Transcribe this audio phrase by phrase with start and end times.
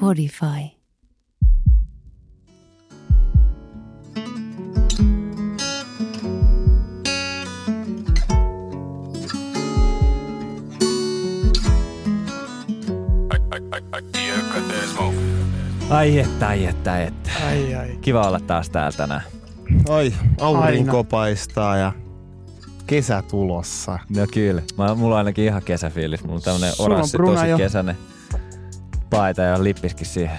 [0.00, 0.46] Podify.
[15.90, 17.30] Ai että, ai että, että.
[17.46, 17.98] Ai ai.
[18.00, 19.22] Kiva olla taas täällä tänään.
[19.88, 21.08] Ai, aurinko Aina.
[21.10, 21.92] paistaa ja
[22.90, 23.98] kesä tulossa.
[24.16, 24.62] No kyllä.
[24.78, 26.24] Mä, mulla on ainakin ihan kesäfiilis.
[26.24, 27.56] Mulla on tämmönen Sulla on oranssi, Bruna tosi jo.
[27.56, 27.96] kesäinen
[29.10, 30.38] paita ja lippiskin siihen.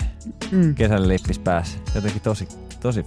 [0.51, 0.75] Mm.
[0.75, 1.77] Kesäinen lippis päässä.
[1.95, 2.47] Jotenkin tosi,
[2.79, 3.05] tosi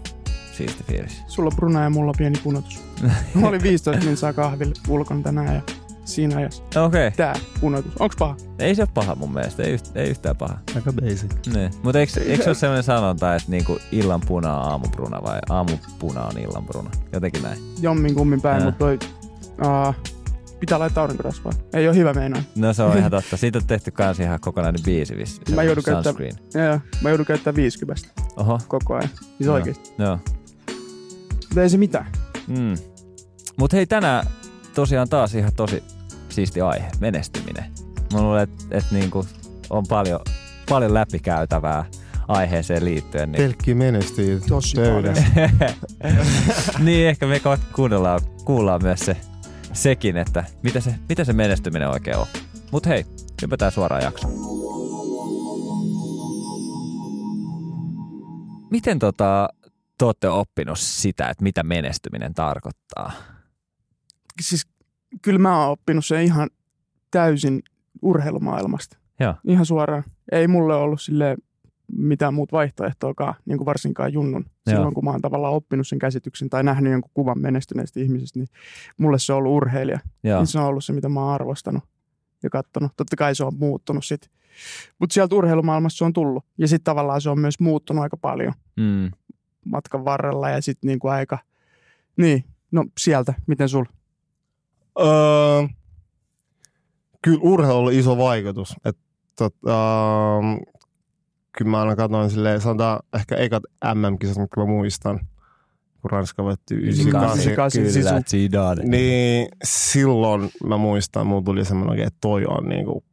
[0.57, 1.23] siisti fiilis.
[1.27, 2.81] Sulla on bruna ja mulla on pieni punotus.
[3.35, 5.63] Mä olin 15 minsaa kahville ulkona tänään ja
[6.05, 6.85] siinä ajassa Okei.
[6.85, 7.11] Okay.
[7.11, 7.93] tää punotus.
[7.99, 8.37] Onks paha?
[8.59, 9.63] Ei se ole paha mun mielestä.
[9.63, 10.59] Ei, yht, ei yhtään paha.
[10.77, 11.55] Aika basic.
[11.55, 11.71] Niin.
[11.83, 16.25] Mutta eikö, eikö se ole sellainen sanonta, että niinku illan puna on aamupruna vai aamupuna
[16.25, 16.91] on illan bruna?
[17.13, 17.59] Jotenkin näin.
[17.81, 18.99] Jommin kummin päin, mutta toi...
[19.63, 19.95] Uh,
[20.61, 21.53] pitää laittaa aurinkorasvaa.
[21.73, 22.43] Ei ole hyvä meinaa.
[22.57, 23.37] No se on ihan totta.
[23.37, 25.17] Siitä on tehty kans ihan kokonainen biisi.
[25.17, 26.37] vis- Mä joudun käyttää- Sunscreen.
[26.55, 28.59] Ja mä joudun käyttämään 50 Oho.
[28.69, 29.09] koko ajan.
[29.09, 29.55] Siis Joo.
[29.55, 29.93] oikeesti.
[29.99, 30.19] Joo.
[31.49, 32.07] Mutta ei se mitään.
[32.47, 32.75] Mm.
[33.59, 34.27] Mutta hei, tänään
[34.75, 35.83] tosiaan taas ihan tosi
[36.29, 37.65] siisti aihe, menestyminen.
[38.13, 39.27] Mä luulen, että et niinku
[39.71, 40.21] on paljon,
[40.69, 41.85] paljon läpikäytävää
[42.29, 43.33] aiheeseen liittyen.
[43.33, 45.25] Niin, Pelkki menestyy Tosi pöydässä.
[46.85, 47.41] niin ehkä me
[47.73, 49.17] kuunnellaan, kuullaan myös se,
[49.75, 52.27] sekin, että mitä se, mitä se menestyminen oikein on.
[52.71, 53.05] Mutta hei,
[53.43, 54.33] hypätään suoraan jaksoon.
[58.71, 59.49] Miten tota,
[59.99, 63.13] te olette oppinut sitä, että mitä menestyminen tarkoittaa?
[64.43, 64.67] Siis
[65.23, 66.51] kyllä mä oon oppinut sen ihan
[67.11, 67.63] täysin
[68.03, 68.99] urheilumaailmasta.
[69.21, 69.35] Joo.
[69.45, 70.05] Ihan suoraan.
[70.33, 71.37] Ei mulle ollut sille
[71.93, 74.47] mitään muut vaihtoehtoakaan, niin kuin varsinkaan junnun.
[74.67, 74.77] Joo.
[74.77, 78.49] Silloin kun mä oon tavallaan oppinut sen käsityksen tai nähnyt jonkun kuvan menestyneistä ihmisistä, niin
[78.99, 79.99] mulle se on ollut urheilija.
[80.23, 80.39] Joo.
[80.39, 81.85] Niin se on ollut se, mitä mä oon arvostanut
[82.43, 82.93] ja katsonut.
[82.97, 84.31] Totta kai se on muuttunut sitten.
[84.99, 86.45] Mutta sieltä urheilumaailmasta se on tullut.
[86.59, 89.11] Ja sitten tavallaan se on myös muuttunut aika paljon Mm.
[89.65, 91.39] matkan varrella ja sitten niinku aika...
[92.17, 93.35] Niin, no sieltä.
[93.47, 93.85] Miten sul?
[95.01, 95.07] Öö,
[97.23, 98.77] kyllä urheilulla on iso vaikutus.
[98.85, 98.97] Et,
[99.39, 100.41] tota,
[101.59, 103.63] kyllä mä aina katsoin silleen, sanotaan ehkä ekat
[103.95, 105.21] MM-kisat, mitkä mä muistan,
[106.03, 107.39] kun Ranska voitti 98.
[107.39, 108.83] 98, Kyllä, siis Zidane.
[108.85, 113.05] Niin silloin mä muistan, mulla tuli semmoinen että toi on niinku,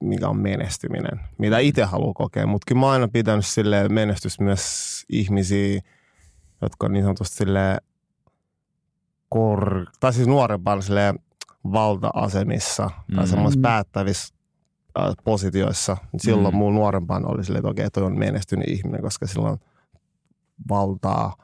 [0.00, 2.46] mikä on menestyminen, mitä itse haluaa kokea.
[2.46, 5.80] Mutta kyllä mä oon aina pitänyt sille menestys myös ihmisiä,
[6.62, 7.78] jotka on niin sanotusti sille
[9.28, 9.86] kor...
[10.00, 11.14] tai siis nuorempaan sille
[11.72, 13.16] valta-asemissa Mm.
[13.16, 13.62] tai semmoisissa Mm.
[13.62, 14.34] päättävissä
[15.24, 15.96] positioissa.
[16.18, 16.58] Silloin Mm.
[16.58, 19.58] mulla nuorempaan oli silleen, että okei, toi on menestynyt ihminen, koska silloin
[20.68, 21.36] valtaa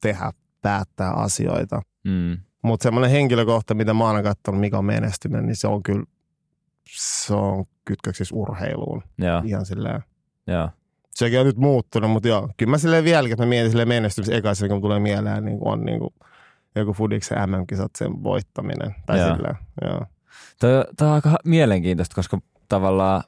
[0.00, 1.82] tehdä, päättää asioita.
[2.04, 2.38] Mm.
[2.62, 6.04] Mutta semmoinen henkilökohta, mitä mä oon katsonut, mikä on menestyminen, niin se on kyllä,
[6.96, 9.02] se on kytköksissä urheiluun.
[9.18, 10.00] Joo, Ihan silleen.
[10.46, 10.68] joo.
[11.14, 14.34] Sekin on nyt muuttunut, mutta joo, kyllä mä silleen vieläkin, että mä mietin silleen menestymisen
[14.34, 16.14] eka asia, kun tulee mieleen, niin on niin kuin
[16.74, 18.94] joku Fudiksen MM-kisat, sen voittaminen.
[19.06, 19.36] Tai Joo.
[19.36, 20.06] silleen, joo.
[20.60, 22.38] Toi on aika mielenkiintoista, koska
[22.70, 23.22] tavallaan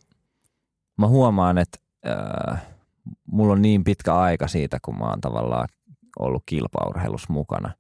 [0.99, 2.63] mä huomaan, että äh,
[3.27, 5.69] mulla on niin pitkä aika siitä, kun mä oon tavallaan
[6.19, 7.73] ollut kilpaurheilussa mukana.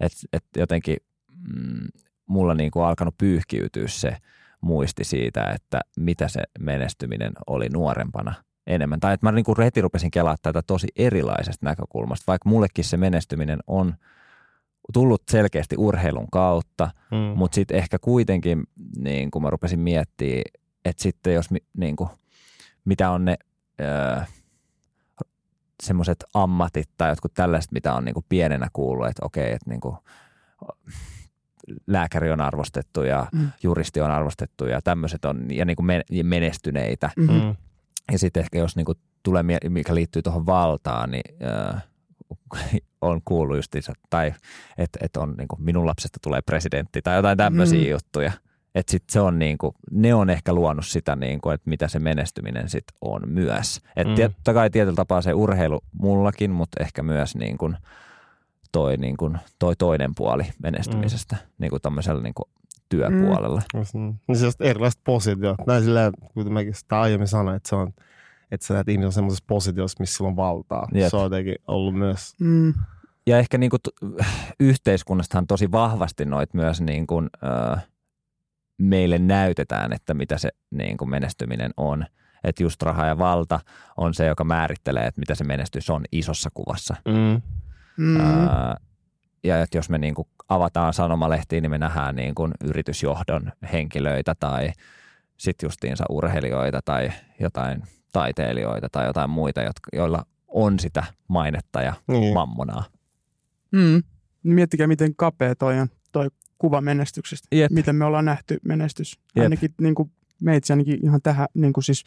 [0.00, 0.96] Että et jotenkin
[1.28, 1.88] mm,
[2.26, 4.16] mulla niinku alkanut pyyhkiytyä se
[4.60, 8.34] muisti siitä, että mitä se menestyminen oli nuorempana
[8.66, 9.00] enemmän.
[9.00, 13.58] Tai että mä niinku heti rupesin kelaa tätä tosi erilaisesta näkökulmasta, vaikka mullekin se menestyminen
[13.66, 13.94] on
[14.92, 17.38] tullut selkeästi urheilun kautta– Mm.
[17.38, 18.62] mutta sitten ehkä kuitenkin,
[18.96, 20.42] niin kun mä rupesin miettimään,
[20.84, 21.46] että sitten jos,
[21.76, 22.10] niin kuin,
[22.84, 23.36] mitä on ne
[23.80, 24.20] öö,
[25.82, 29.80] semmoiset ammatit tai jotkut tällaiset, mitä on niin kuin pienenä kuullut, että okei, että niin
[29.80, 29.96] kuin,
[31.86, 33.50] lääkäri on arvostettu ja Mm.
[33.62, 35.86] juristi on arvostettu ja tämmöiset on ja niin kuin
[36.22, 37.10] menestyneitä.
[37.16, 37.40] Mm-hmm.
[37.42, 37.56] Mm.
[38.12, 41.72] Ja sitten ehkä jos niin kuin tulee, mikä liittyy tuohon valtaan, niin öö,
[43.00, 44.34] on kuullut justiinsa, tai
[44.78, 47.84] että et on niin kuin, minun lapsesta tulee presidentti tai jotain tämmöisiä Mm.
[47.84, 47.90] mm.
[47.90, 48.32] juttuja.
[48.74, 51.88] Että sit se on niin kuin, ne on ehkä luonut sitä, niin kuin, että mitä
[51.88, 53.80] se menestyminen sit on myös.
[53.96, 54.32] Että Mm.
[54.32, 57.76] totta kai tietyllä tapaa se urheilu mullakin, mutta ehkä myös niin kuin,
[58.72, 61.48] toi, niin kuin, toi toinen puoli menestymisestä mm.
[61.58, 62.48] niin kuin tämmöisellä niin kuin
[62.88, 63.62] työpuolella.
[63.94, 64.14] Mm.
[64.28, 65.56] Niin se on erilaiset positiot.
[65.66, 67.92] Näin silleen, kuten mäkin sitä aiemmin sanoin, että se on,
[68.50, 70.88] että sä näet ihmisen semmoisessa positiossa, missä sillä on valtaa.
[70.94, 71.10] Jep.
[71.10, 72.74] Se on jotenkin ollut myös, Mm.
[73.26, 74.24] Ja ehkä niin kuin t-
[74.60, 77.30] yhteiskunnastahan tosi vahvasti noit myös niin kuin,
[77.74, 77.76] ö,
[78.78, 82.06] meille näytetään, että mitä se niin kuin menestyminen on.
[82.44, 83.60] Että just raha ja valta
[83.96, 86.96] on se, joka määrittelee, että mitä se menestys on isossa kuvassa.
[87.08, 87.42] mm.
[87.96, 88.20] Mm.
[88.20, 88.76] Ää,
[89.44, 94.34] ja että jos me niin kuin avataan sanomalehtiin, niin me nähdään niin kuin yritysjohdon henkilöitä
[94.40, 94.72] tai
[95.36, 97.82] sitten justiinsa urheilijoita tai jotain
[98.12, 102.34] taiteilijoita tai jotain muita, jotka, joilla on sitä mainetta ja Niin.
[102.34, 102.84] mammonaa.
[103.72, 104.02] Mm.
[104.42, 106.28] Miettikää, miten kapea toi on, toi
[106.64, 107.48] kuva menestyksestä.
[107.52, 107.70] Jep.
[107.72, 109.18] Miten me ollaan nähty menestys.
[109.36, 109.42] Jep.
[109.42, 112.04] Ainakin niin kuin meitsi ainakin ihan tähän niin kuin siis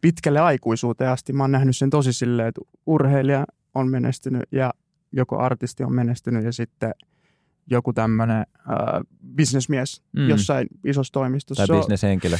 [0.00, 1.32] pitkälle aikuisuuteen asti.
[1.32, 4.74] Mä oon nähnyt sen tosi silleen, että urheilija on menestynyt ja
[5.12, 6.94] joko artisti on menestynyt ja sitten
[7.70, 9.00] joku tämmöinen äh,
[9.36, 10.28] bisnesmies Mm.
[10.28, 11.66] jossain isossa toimistossa.
[11.66, 12.36] Tai bisneshenkilö.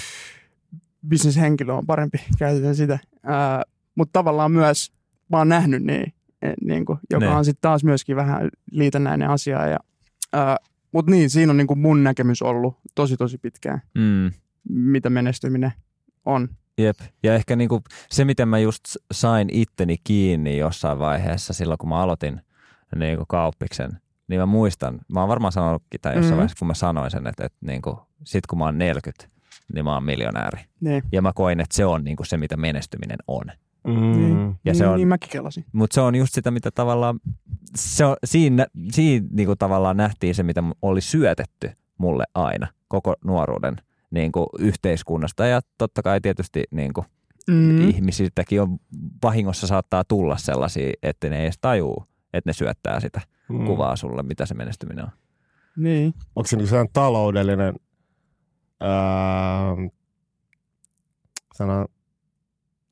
[1.09, 2.99] bisneshenkilö on parempi, käytetään sitä.
[3.23, 3.63] Ää,
[3.95, 4.93] mutta tavallaan myös
[5.31, 6.13] mä oon nähnyt niin,
[6.43, 7.33] eh, niin kuin, joka Ne.
[7.35, 9.67] on sitten taas myöskin vähän liitännäinen asia.
[9.67, 9.79] Ja,
[10.33, 10.57] ää,
[10.93, 14.31] mutta niin, siinä on niin kuin mun näkemys ollut tosi tosi pitkään, Mm.
[14.69, 15.73] mitä menestyminen
[16.25, 16.49] on.
[16.79, 16.97] Jep.
[17.23, 18.81] Ja ehkä niinku se, miten mä just
[19.13, 22.41] sain itteni kiinni jossain vaiheessa silloin, kun mä aloitin
[22.97, 23.91] niinku kauppiksen,
[24.29, 26.37] niin mä muistan, mä oon varmaan sanonutkin tämän jossain Mhm.
[26.39, 29.29] vaiheessa, kun mä sanoin sen, että, että niinku, sit kun mä oon 40,
[29.75, 30.65] niin mä oon miljonääri.
[30.81, 33.45] Niin, Ja mä koin, että se on niinku se, mitä menestyminen on.
[33.87, 33.93] Mm.
[33.95, 35.65] niin, Ja se niin, on- niin mäkin kelasin.
[35.73, 37.21] Mutta se on just sitä, mitä tavallaan,
[37.75, 43.77] se on, siinä, siinä niinku tavallaan nähtiin se, mitä oli syötetty mulle aina koko nuoruuden
[44.11, 45.47] niinku yhteiskunnasta.
[45.47, 47.05] Ja totta kai tietysti niinku
[47.51, 48.79] Mm, ihmisiltäkin on
[49.23, 53.67] vahingossa saattaa tulla sellaisia, että ne ei edes tajuu, että ne syöttää sitä Mm.
[53.67, 55.11] kuvaa sulle, mitä se menestyminen on.
[55.77, 56.15] niin.
[56.37, 57.75] Onko se niinku sellainen taloudellinen,
[58.81, 59.77] ää,
[61.55, 61.87] sana,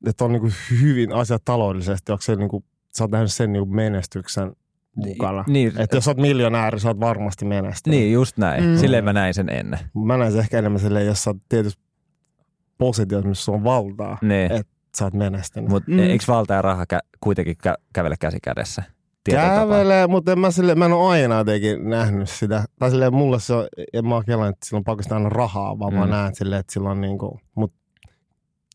[0.05, 0.49] että on niinku
[0.81, 2.63] hyvin asiat taloudellisesti, onko se niinku,
[2.97, 4.51] sä oot nähnyt sen niinku menestyksen
[4.95, 5.43] mukana?
[5.47, 7.99] Niin, Että jos sä oot miljonääri, sä oot varmasti menestynyt.
[7.99, 8.63] niin, just näin.
[8.63, 8.77] Mm.
[8.77, 9.79] Silleen mä näin sen ennen.
[10.05, 11.83] Mä näen se ehkä enemmän silleen, jos sä oot tietysti
[12.77, 14.51] positiossa, missä sulla on valtaa, Niin.
[14.51, 14.67] Et
[14.97, 15.69] sä oot menestynyt.
[15.69, 15.99] Mutta Mm.
[15.99, 18.83] eikö valta ja raha kä- kuitenkin kä- kävele käsi kädessä?
[19.31, 22.63] Kävelee, mutta en mä, sille, mä en ole aina jotenkin nähnyt sitä.
[22.79, 25.93] Tai silleen mulle se on, en mä kelannut, että sillä on pakko aina rahaa, vaan
[25.93, 25.99] mm.
[25.99, 27.73] mä näen silleen, että sillä on niinku, mut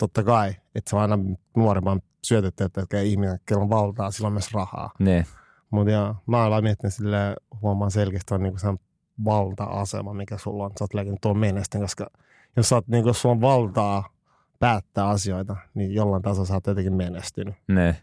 [0.02, 1.18] totta kai, että se on aina
[1.56, 4.90] nuoremman syötetty, että ihminen, kello on valtaa, sillä on myös rahaa.
[4.98, 5.26] Niin.
[5.70, 8.78] Mutta mä oon miettinyt silleen, huomaan selkeästi on niinku sen
[9.24, 10.70] valta-asema, mikä sulla on.
[10.78, 12.06] Sä oot lääkin tuon menestynyt, koska
[12.56, 14.08] jos, sä oot, niinku, jos sulla on valtaa
[14.58, 17.54] päättää asioita, niin jollain tasolla sä oot jotenkin menestynyt.
[17.68, 17.94] Niin.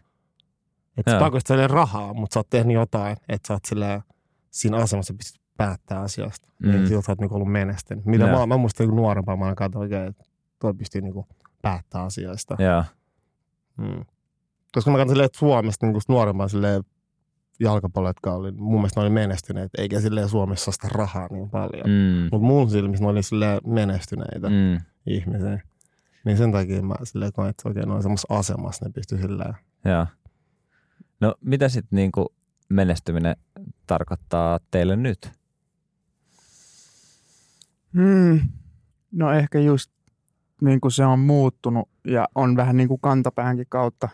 [0.96, 4.02] Että pakko sitä rahaa, mutta sä oot tehnyt jotain, että sä oot silleen,
[4.50, 6.48] siinä asemassa pystyt päättää asioista.
[6.58, 6.68] Mm.
[6.70, 6.86] Niin Mm.
[6.86, 8.04] silloin sä oot niinku ollut menestynyt.
[8.06, 10.24] Mitä mä, mä muistan niin nuorempaa, mä aina katsoin oikein, että
[10.58, 11.26] tuo pystyy niinku
[11.62, 12.56] päättää asioista.
[12.58, 12.84] Joo.
[13.78, 14.04] Mm.
[14.72, 16.82] Koska mä katsoin silleen, että Suomesta niin nuorempaan silleen
[17.60, 21.50] jalkapallo, jotka oli, mun mielestä ne oli menestyneet, eikä silleen Suomessa saa sitä rahaa niin
[21.50, 21.86] paljon.
[21.86, 22.22] Mm.
[22.22, 22.28] Mm.
[22.32, 24.54] Mutta mun silmissä ne oli silleen menestyneitä mm.
[24.54, 24.80] Mm.
[25.06, 25.60] ihmisiä.
[26.24, 29.54] Niin sen takia mä silleen koen, että oikein on semmoisessa asemassa, ne pystyy silleen.
[29.84, 30.06] Joo.
[31.20, 32.34] No mitä sitten niinku
[32.68, 33.36] menestyminen
[33.86, 35.30] tarkoittaa teille nyt?
[37.94, 38.40] Hmm.
[39.12, 39.90] No ehkä just
[40.60, 44.08] niin kuin se on muuttunut ja on vähän niin kuin kantapäänkin kautta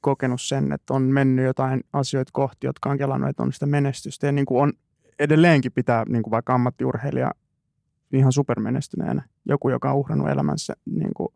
[0.00, 4.26] kokenut sen, että on mennyt jotain asioita kohti, jotka on kelannut, että on sitä menestystä.
[4.26, 4.72] Ja niin kuin on
[5.18, 7.30] edelleenkin pitää niin kuin vaikka ammattiurheilija
[8.12, 9.22] ihan supermenestyneenä.
[9.44, 11.28] Joku, joka on uhrannut elämänsä niin kuin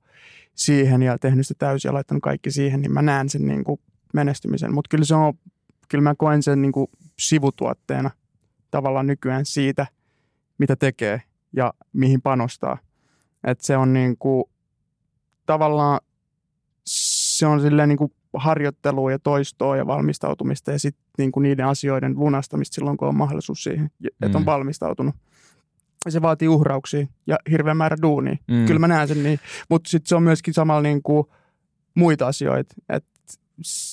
[0.55, 3.81] siihen ja tehnyt sitä täysin ja laittanut kaikki siihen, niin mä näen sen niin kuin
[4.15, 4.75] menestymisen.
[4.75, 5.35] Mutta kyllä se on,
[5.89, 6.87] kyllä mä koen sen niin kuin
[7.19, 8.11] sivutuotteena
[8.71, 9.87] tavallaan nykyään siitä,
[10.59, 11.23] mitä tekee
[11.53, 12.79] ja mihin panostaa.
[13.45, 14.45] Et se on niin kuin,
[15.47, 16.01] tavallaan
[16.87, 21.67] se on silleen niin kuin harjoittelua ja toistoa ja valmistautumista ja sitten niin kuin niiden
[21.67, 23.91] asioiden lunastamista silloin, kun on mahdollisuus siihen,
[24.23, 24.47] että on Mm.
[24.47, 25.15] valmistautunut.
[26.05, 28.37] Ja se vaatii uhrauksia ja hirveän määrä duunia.
[28.49, 28.55] Mm.
[28.57, 28.67] Mm.
[28.67, 29.39] Kyllä mä näen sen niin,
[29.71, 31.27] mutta sitten se on myöskin samalla niin kuin
[31.95, 32.75] muita asioita.
[32.89, 33.05] Et,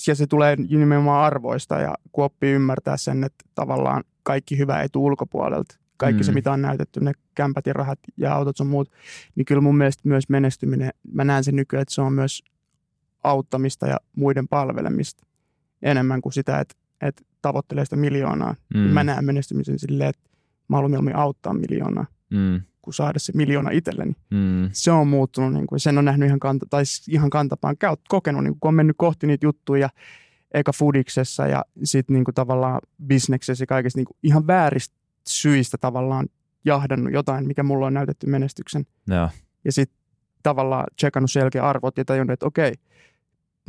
[0.07, 4.89] ja se tulee nimenomaan arvoista ja kun oppii ymmärtää sen, että tavallaan kaikki hyvä ei
[4.89, 5.75] tule ulkopuolelta.
[5.99, 6.25] Kaikki mm.
[6.25, 8.91] se, mitä on näytetty, ne kämpät ja rahat ja autot sun muut,
[9.35, 12.43] niin kyllä mun mielestä myös menestyminen, mä näen sen nykyään, että se on myös
[13.23, 15.25] auttamista ja muiden palvelemista
[15.81, 18.55] enemmän kuin sitä, että, että tavoittelee sitä miljoonaa.
[18.73, 18.79] Mm.
[18.79, 20.29] Mä näen menestymisen silleen, että
[20.67, 22.61] mä haluan mieluummin auttaa miljoonaa, Mm.
[22.81, 24.69] kuin saada se miljoona itselleni Mm.
[24.71, 27.95] se on muuttunut, niin kuin, sen on nähnyt ihan, kanta, tai s- ihan kantapaan, käy,
[28.09, 29.89] kokenut, niin kuin, kun on mennyt kohti niitä juttuja,
[30.53, 34.95] eka fudiksessa ja sitten niin kuin, tavallaan bisneksessä ja kaikessa niin kuin, ihan vääristä
[35.29, 36.27] syistä tavallaan
[36.65, 38.85] jahdannut jotain, mikä mulla on näytetty menestyksen.
[39.07, 39.29] Joo.
[39.65, 39.99] Ja sitten
[40.43, 42.73] tavallaan tsekannut selkeä arvot ja tajunnut, että okei,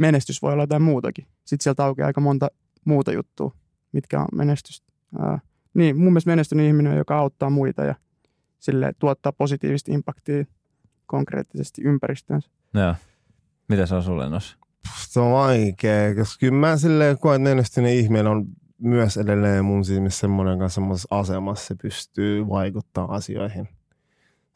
[0.00, 1.26] menestys voi olla jotain muutakin.
[1.44, 2.48] Sitten sieltä aukeaa aika monta
[2.84, 3.54] muuta juttua,
[3.92, 4.92] mitkä on menestystä.
[5.18, 5.38] Ää,
[5.74, 7.94] niin, mun mielestä menestynyt ihminen on, joka auttaa muita ja
[8.58, 10.44] sille tuottaa positiivista impaktia
[11.06, 12.50] konkreettisesti ympäristöönsä.
[12.74, 12.94] Joo.
[13.68, 14.56] Mitä se on sulle nos?
[15.08, 18.46] Se on vaikea, koska kyllä mä silleen koen, että menestynyt ihminen on
[18.80, 23.68] myös edelleen mun silmissä semmoinen kanssa semmoisessa asemassa se pystyy vaikuttaa asioihin.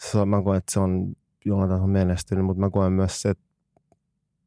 [0.01, 3.45] Se, mä koen, että se on jollain tavalla menestynyt, mutta mä koen myös se, että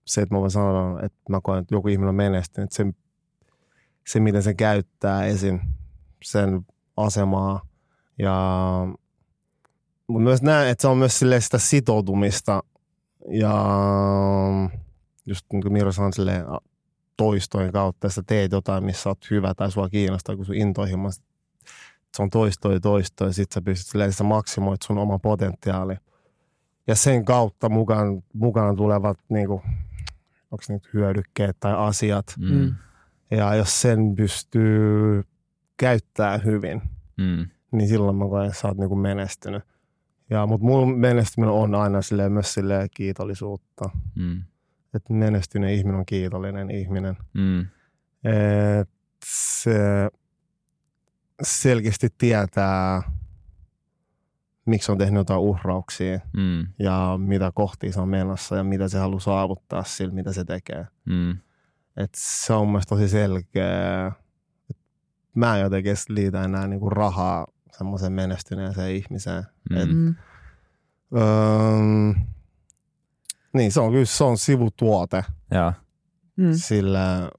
[0.06, 2.86] se, että mä voin sanoa, että mä koen, että joku ihminen on menestynyt, se,
[4.08, 5.60] se miten se käyttää esim.
[6.24, 6.66] sen
[6.98, 7.68] asemaa
[8.20, 8.38] ja
[10.08, 12.64] mutta myös näen, että se on myös sitä sitoutumista
[13.30, 13.66] ja
[15.26, 16.46] just niin kuin Miro sanoi silleen,
[17.18, 21.26] toistojen kautta, että teet jotain, missä olet hyvä tai sua kiinnostaa, kun sun intohimoista
[22.18, 25.96] se on toistoja ja toistoja, ja sit sä pystyt silleen, sä maksimoit sun oma potentiaali.
[26.88, 29.62] Ja sen kautta mukaan, mukana tulevat niinku,
[30.52, 32.26] onko nyt hyödykkeet tai asiat.
[32.40, 32.76] Mm.
[33.32, 35.24] Ja jos sen pystyy
[35.78, 36.82] käyttämään hyvin,
[37.18, 37.48] Mm.
[37.72, 39.64] niin silloin mä koen, että sä oot niinku menestynyt.
[40.30, 43.90] Ja, mutta mun menestyminen on aina silleen, myös silleen kiitollisuutta.
[44.16, 44.44] Mm.
[44.94, 47.18] Että menestynyt ihminen on kiitollinen ihminen.
[47.34, 47.60] Mm.
[48.24, 48.90] Et
[49.26, 50.10] se
[51.44, 53.02] selkeästi tietää,
[54.66, 56.68] miksi on tehnyt jotain uhrauksia Mm.
[56.80, 60.88] ja mitä kohti se on menossa ja mitä se haluaa saavuttaa sillä, mitä se tekee.
[61.06, 61.32] Mm.
[61.98, 64.08] Et se on mun tosi selkeä.
[64.70, 64.78] Et
[65.36, 69.44] mä en jotenkin liitä enää niinku rahaa semmoiseen menestyneeseen ihmiseen.
[69.70, 69.78] Mm.
[69.78, 70.16] Et, Mm.
[71.18, 72.14] öö,
[73.54, 75.74] niin, se on kyllä se on sivutuote Joo.
[76.36, 76.54] Mm.
[76.54, 77.32] sillä,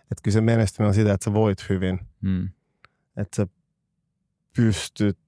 [0.00, 2.00] että kyllä se menestyminen on sitä, että sä voit hyvin.
[2.20, 2.48] Mm.
[3.16, 3.46] että sä
[4.56, 5.18] pystyt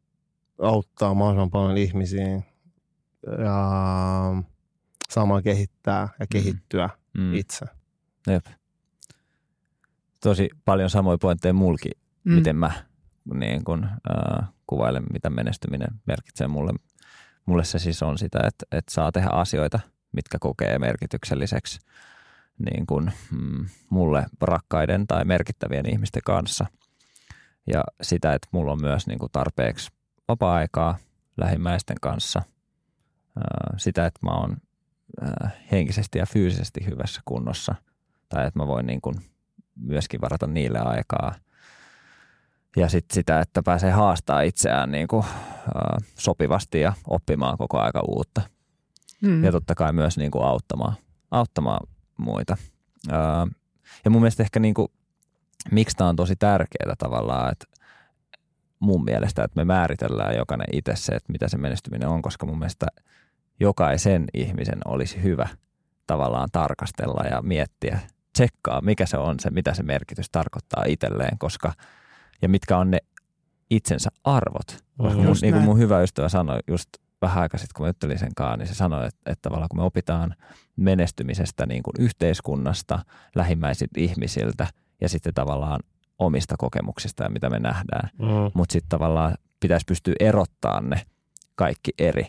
[0.58, 2.42] auttaa mahdollisimman paljon ihmisiä
[3.38, 4.42] ja
[5.10, 7.22] saamaan kehittää ja kehittyä mm.
[7.22, 7.34] Mm.
[7.34, 7.66] itse.
[8.26, 8.46] Jep.
[10.22, 11.90] Tosi paljon samoja pointteja mulki,
[12.24, 12.32] mm.
[12.32, 12.36] Mm.
[12.36, 12.72] miten mä
[13.34, 16.72] niin kun, äh, kuvailen, mitä menestyminen merkitsee mulle.
[17.46, 19.80] Mulle se siis on sitä, että, että saa tehdä asioita,
[20.14, 21.78] mitkä kokee merkitykselliseksi
[22.58, 26.66] niin kun, mm, mulle rakkaiden tai merkittävien ihmisten kanssa.
[27.66, 29.90] Ja sitä, että mulla on myös niin kun tarpeeksi
[30.28, 30.98] vapaa-aikaa
[31.36, 32.42] lähimmäisten kanssa.
[33.76, 34.56] Sitä, että mä oon
[35.72, 37.74] henkisesti ja fyysisesti hyvässä kunnossa.
[38.28, 39.20] Tai että mä voin niin kun
[39.76, 41.34] myöskin varata niille aikaa.
[42.76, 45.24] Ja sitten sitä, että pääsee haastaa itseään niin kuin,
[46.18, 48.53] sopivasti ja oppimaan koko aika uutta.
[49.24, 49.44] Mm.
[49.44, 50.94] Ja totta kai myös niin kuin auttamaan,
[51.30, 52.56] auttamaan muita.
[53.10, 53.46] Ää,
[54.04, 54.88] ja mun mielestä ehkä niin kuin,
[55.70, 57.66] miksi tämä on tosi tärkeää tavallaan, että
[58.78, 62.58] mun mielestä, että me määritellään jokainen itse se, että mitä se menestyminen on, koska mun
[62.58, 62.86] mielestä
[63.60, 65.48] jokaisen ihmisen olisi hyvä
[66.06, 68.00] tavallaan tarkastella ja miettiä,
[68.32, 71.72] tsekkaa, mikä se on se, mitä se merkitys tarkoittaa itselleen, koska
[72.42, 72.98] ja mitkä on ne
[73.70, 74.84] itsensä arvot.
[74.98, 76.88] Koska mun, niin kuin mun hyvä ystävä sanoi just
[77.24, 79.78] vähän aikaa sitten, kun mä juttelin sen kanssa, niin se sanoi, että, että tavallaan kun
[79.80, 80.34] me opitaan
[80.76, 83.04] menestymisestä niin kuin yhteiskunnasta,
[83.34, 84.66] lähimmäisiltä ihmisiltä
[85.00, 85.80] ja sitten tavallaan
[86.18, 88.26] omista kokemuksista ja mitä me nähdään, Mm.
[88.54, 91.02] mutta sitten tavallaan pitäisi pystyä erottaa ne
[91.54, 92.26] kaikki eri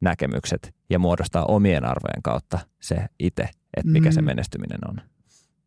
[0.00, 3.42] näkemykset ja muodostaa omien arvojen kautta se itse,
[3.76, 4.26] että mikä se Mm.
[4.26, 5.00] menestyminen on.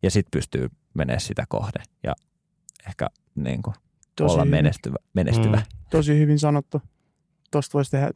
[0.02, 2.12] Ja sitten pystyy menemään sitä kohde ja
[2.88, 3.74] ehkä niin kuin
[4.16, 4.50] Tosi olla hyvin.
[4.58, 4.96] menestyvä.
[5.14, 5.56] menestyvä.
[5.56, 5.62] Mm.
[5.90, 6.82] Tosi hyvin sanottu.
[7.50, 8.10] Tuosta voisi, tehdä,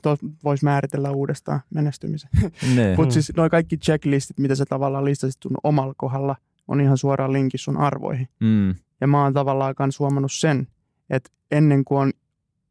[0.44, 2.30] voisi määritellä uudestaan menestymisen.
[2.74, 2.94] Ne.
[2.96, 6.36] Mutta siis noin kaikki checklistit, mitä sä tavallaan listasit sun omalla kohdalla,
[6.68, 8.28] on ihan suoraan linkissä sun arvoihin.
[8.40, 10.68] Mm, Ja mä oon tavallaan myös huomannut sen,
[11.10, 12.12] että ennen kuin on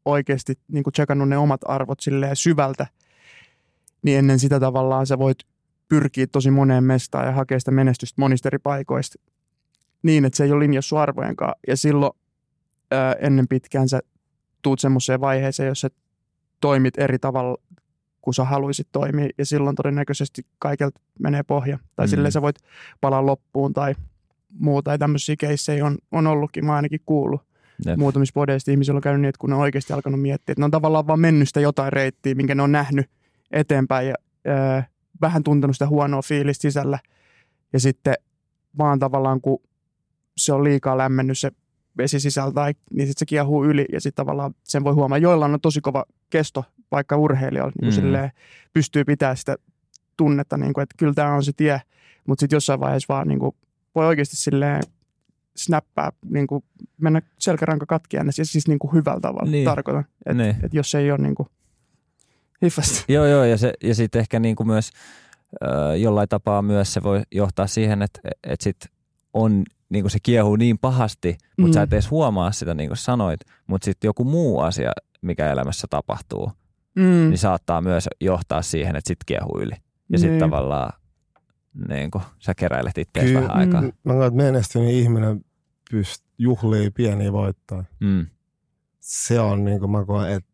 [0.04, 2.86] oikeasti niin kuin checkannut ne omat arvot silleen syvältä,
[4.02, 5.38] niin ennen sitä tavallaan sä voit
[5.88, 9.18] pyrkiä tosi moneen mestaan ja hakea sitä menestystä monista eri paikoista
[10.02, 11.58] niin, että se ei ole linjassa sun arvojen kanssa.
[11.66, 12.12] Ja silloin
[12.90, 14.00] ää, ennen pitkään sä
[14.62, 15.88] tuut semmoiseen vaiheeseen, jossa
[16.60, 17.56] toimit eri tavalla
[18.20, 21.78] kuin sä haluaisit toimia, ja silloin todennäköisesti kaikelta menee pohja.
[21.96, 22.10] Tai Mm.
[22.10, 22.56] silleen sä voit
[23.00, 23.94] palaa loppuun tai
[24.58, 27.42] muuta, ja tämmöisiä keissejä on, on ollutkin, mä ainakin kuullut
[27.86, 27.98] Jep.
[27.98, 30.64] muutamissa podeista ihmisillä on käynyt niin, että kun ne on oikeasti alkanut miettiä, että ne
[30.64, 33.10] on tavallaan vaan mennyt sitä jotain reittiä, minkä ne on nähnyt
[33.50, 34.14] eteenpäin ja
[34.46, 34.86] ää,
[35.20, 36.98] vähän tuntenut sitä huonoa fiilistä sisällä.
[37.72, 38.14] Ja sitten
[38.78, 39.62] vaan tavallaan, kun
[40.36, 41.50] se on liikaa lämmennyt se
[41.98, 45.18] vesi sisältä, niin sitten se kiehuu yli ja sitten tavallaan sen voi huomaa.
[45.18, 47.94] Joillain on tosi kova kesto, vaikka urheilijoilla niin Mm.
[47.94, 48.30] silleen,
[48.72, 49.56] pystyy pitämään sitä
[50.16, 51.80] tunnetta, niin kuin, että kyllä tämä on se tie,
[52.26, 53.56] mutta sitten jossain vaiheessa vaan niin kuin,
[53.94, 54.82] voi oikeasti silleen
[55.56, 56.64] snappaa, niin kuin,
[57.00, 59.64] mennä selkäranka katki ja siis niin kuin hyvällä tavalla Niin.
[59.64, 60.04] tarkoitan.
[60.26, 60.56] Että Niin.
[60.62, 61.48] et jos se ei ole niin kuin
[62.62, 63.04] hiffasta.
[63.12, 64.90] Joo, joo, ja, se, ja sitten ehkä niin kuin myös
[66.00, 68.76] jollain tapaa myös se voi johtaa siihen, että, että sit
[69.32, 69.62] on
[69.94, 71.74] niin kuin se kiehuu niin pahasti, mutta mm.
[71.74, 75.86] sä et edes huomaa sitä niin kuin sanoit, mutta sitten joku muu asia, mikä elämässä
[75.90, 76.52] tapahtuu,
[76.96, 77.02] Mm.
[77.02, 79.72] niin saattaa myös johtaa siihen, että sit kiehuu yli.
[80.12, 80.40] Ja sitten Niin.
[80.40, 80.92] tavallaan
[81.88, 83.40] niin kuin, sä keräilet itseäsi Kyllä.
[83.40, 83.80] vähän aikaa.
[83.80, 83.92] Mm.
[84.04, 85.44] Mä koen, että menestynyt ihminen
[85.90, 87.84] pyst, juhlii pieniä voittoja.
[88.00, 88.26] Mm.
[89.00, 90.52] Se on niin kuin mä koen, että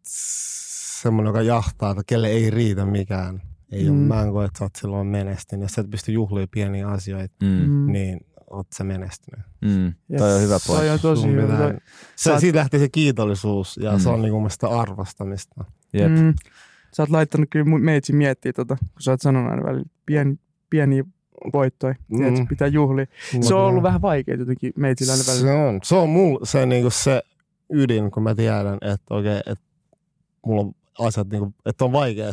[1.03, 3.43] semmoinen, joka jahtaa, että kelle ei riitä mikään.
[3.73, 3.91] Ei mm.
[3.91, 3.99] Mm.
[4.01, 5.63] ole, mä en koe, että sä oot silloin menestynyt.
[5.63, 7.49] Jos sä et pysty juhliin pieniä asioita, Mm.
[7.49, 7.93] Mm.
[7.93, 8.21] niin
[8.51, 9.47] oot sä menestynyt.
[9.61, 9.87] Mm.
[10.09, 10.91] Ja Toi on hyvä Toi pointti.
[10.91, 11.43] on tosi Sun hyvä.
[11.43, 11.73] pitää- Toi-
[12.17, 13.99] Se, Saat- siitä lähtee se kiitollisuus ja Mm.
[13.99, 15.65] se on niin kuin sitä arvostamista.
[15.93, 16.11] Jep.
[16.13, 16.35] Mm.
[16.95, 20.39] Sä oot laittanut kyllä meitsi miettiä tota, kun sä oot sanonut aina välillä pieni,
[20.71, 21.05] pieniä
[21.53, 22.25] voittoja, mm.
[22.25, 22.49] Mm.
[22.49, 23.07] pitää juhlia.
[23.41, 25.47] Se on ollut vähän vaikea jotenkin meitsillä aina välillä.
[25.53, 27.23] Se on, se on mulla se, niinku se
[27.73, 29.65] ydin, kun mä tiedän, että okei, että
[30.47, 32.33] mulla on asiat, niinku, että on vaikea, vai,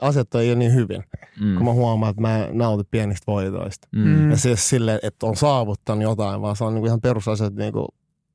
[0.00, 1.04] asiat ei ole niin hyvin,
[1.40, 1.56] Mm.
[1.56, 3.88] kun mä huomaan, että mä en nauti pienistä voitoista.
[3.92, 4.02] Mm.
[4.02, 4.30] Mm.
[4.30, 7.88] Ja ole silleen, että on saavuttanut jotain, vaan se on niinku ihan perusasiat niinku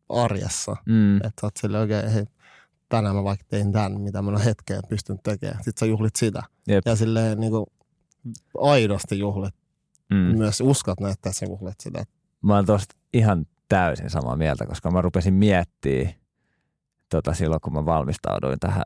[0.10, 0.76] arjessa.
[0.86, 1.16] Mm.
[1.18, 2.26] Että sä oot silleen, okei, hei,
[2.90, 5.64] tänään mä vaikka tein tämän, mitä mä en ole hetkeen pystynyt tekemään.
[5.64, 6.44] Sitten sä juhlit sitä.
[6.68, 6.84] Jep.
[6.86, 7.72] Ja silleen niinku
[8.62, 9.56] aidosti juhlit.
[10.12, 10.18] Mm.
[10.18, 12.04] Myös uskot näyttää, että sä juhlit sitä.
[12.42, 16.14] Mä oon tosta ihan täysin samaa mieltä, koska mä rupesin miettimään
[17.10, 18.84] tota, silloin, kun mä valmistauduin tähän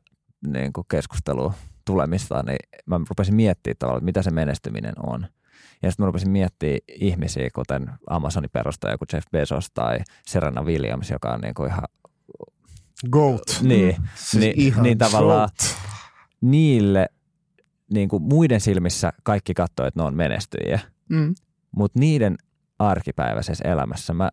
[0.47, 1.53] niin kuin keskusteluun
[1.85, 5.27] tulemista, niin mä rupesin miettimään tavallaan, että mitä se menestyminen on.
[5.83, 11.09] Ja sitten mä rupesin miettimään ihmisiä, kuten Amazonin perustaja, joku Jeff Bezos tai Serena Williams,
[11.11, 11.83] joka on niin kuin ihan,
[13.11, 13.59] Goat.
[13.61, 15.77] niin, Siis niin, ihan niin tavallaan goat.
[16.41, 17.09] niille
[17.93, 20.79] niin kuin muiden silmissä kaikki katsoo, että ne on menestyjiä.
[21.09, 21.35] Mm.
[21.75, 22.35] mutta niiden
[22.79, 24.29] arkipäiväisessä elämässä mä,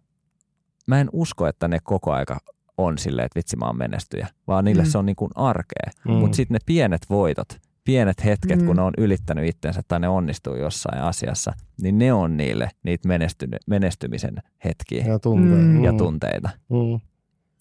[0.87, 2.38] mä en usko, että ne koko aika
[2.84, 4.88] on silleen, että vitsi mä oon menestyjä, vaan niille Mm.
[4.90, 5.90] se on niin kuin arkea.
[6.08, 6.12] Mm.
[6.12, 7.48] Mutta sitten ne pienet voitot,
[7.84, 8.66] pienet hetket, Mm.
[8.66, 13.08] kun ne on ylittänyt itsensä tai ne onnistuu jossain asiassa, niin ne on niille niitä
[13.08, 14.34] menestyny, menestymisen
[14.64, 15.62] hetkiä Ja tunteita.
[15.62, 15.84] Mm.
[15.84, 16.50] ja tunteita.
[16.70, 17.00] Mm.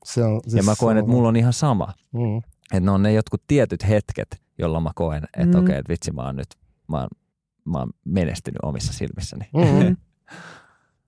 [0.06, 1.94] Se on, siis Ja mä koen, että mulla on ihan sama.
[2.14, 2.38] Mm.
[2.38, 5.64] Että ne on ne jotkut tietyt hetket, jolloin mä koen, että Mm.
[5.64, 6.48] okei, että vitsi mä oon nyt,
[6.90, 7.08] mä oon,
[7.66, 9.46] mä oon menestynyt omissa silmissäni.
[9.54, 9.62] Mm.
[9.88, 9.98] Mm.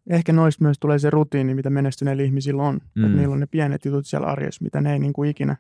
[0.10, 2.80] Ehkä noista myös tulee se rutiini, mitä menestyneillä ihmisillä on.
[2.96, 3.04] Mm.
[3.06, 5.56] Että niillä on ne pienet jutut siellä arjessa, mitä ne ei niin kuin ikinä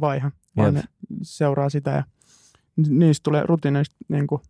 [0.00, 0.82] vaiha, vaan ne
[1.22, 2.04] seuraa sitä ja
[2.76, 4.40] niistä tulee rutiineista, niin kuin,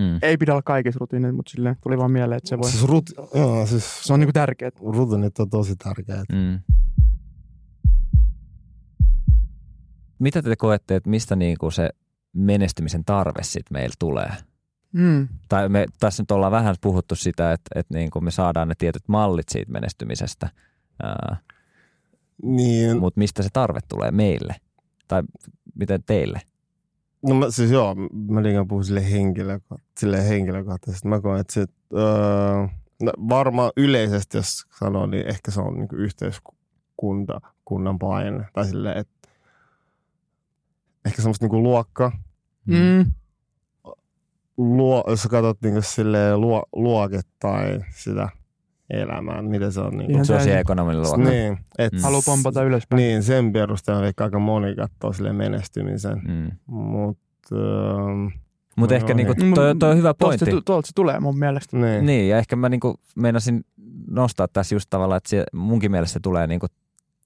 [0.00, 0.18] Mm.
[0.22, 3.10] ei pidä olla kaikissa rutiineissa, mutta silleen tuli vaan mieleen, että se, voi, Siis, rut,
[3.34, 4.70] joo, siis se on niin kuin tärkeää.
[4.80, 6.24] rutiinit on tosi tärkeät.
[6.32, 6.60] Mm.
[10.18, 11.90] Mitä te koette, että mistä niinku se
[12.32, 14.30] menestymisen tarve sitten meillä tulee?
[14.92, 15.28] Mm.
[15.48, 19.02] Tai me tässä nyt ollaan vähän puhuttu sitä, että, että niinku me saadaan ne tietyt
[19.08, 20.48] mallit siitä menestymisestä,
[21.02, 21.36] ää,
[22.42, 24.54] Niin, mutta mistä se tarve tulee meille?
[25.08, 25.22] Tai
[25.74, 26.40] miten teille?
[27.22, 27.94] no mä, siis joo,
[28.28, 31.08] mä liian puhun sille, henkilöko- sille henkilökohtaisesti.
[31.08, 32.66] Mä koen, että se, öö,
[33.02, 38.44] no varmaan yleisesti, jos sanoo, niin ehkä se on niin yhteiskunta, kunnan paine.
[38.52, 39.28] Tai sille, että
[41.04, 42.12] ehkä semmoista niin luokka,
[42.66, 43.12] Mm.
[44.58, 48.28] Luo, jos sä katsot niin silleen luo, luokittain sitä
[48.90, 49.96] elämää, miten se on.
[49.98, 51.30] Niin Ihan Sosioekonominen luokka.
[51.30, 51.98] Niin, et, Mm.
[52.02, 52.98] Haluaa pompata ylöspäin.
[52.98, 56.22] Niin, sen perusteella vaikka aika moni katsoo sille menestymisen.
[56.28, 56.50] Mm.
[56.66, 58.26] Mutta ähm,
[58.76, 59.54] Mutta No ehkä joo, niinku, niin.
[59.54, 60.44] toi, toi on hyvä Tuolta pointti.
[60.44, 61.76] se, tu- tuolta se tulee mun mielestä.
[61.76, 62.06] niin.
[62.06, 63.64] Niin, ja ehkä mä niinku meinasin
[64.10, 66.66] nostaa tässä just tavallaan, että se, munkin mielestä se tulee niinku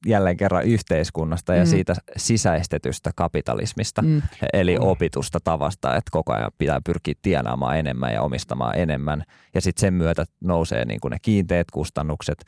[0.07, 1.67] jälleen kerran yhteiskunnasta ja Mm.
[1.69, 4.23] siitä sisäistetystä kapitalismista, Mm.
[4.53, 4.85] eli Mm.
[4.85, 9.23] opitusta tavasta, että koko ajan pitää pyrkiä tienaamaan enemmän ja omistamaan enemmän,
[9.55, 12.45] ja sitten sen myötä nousee niinku ne kiinteät kustannukset,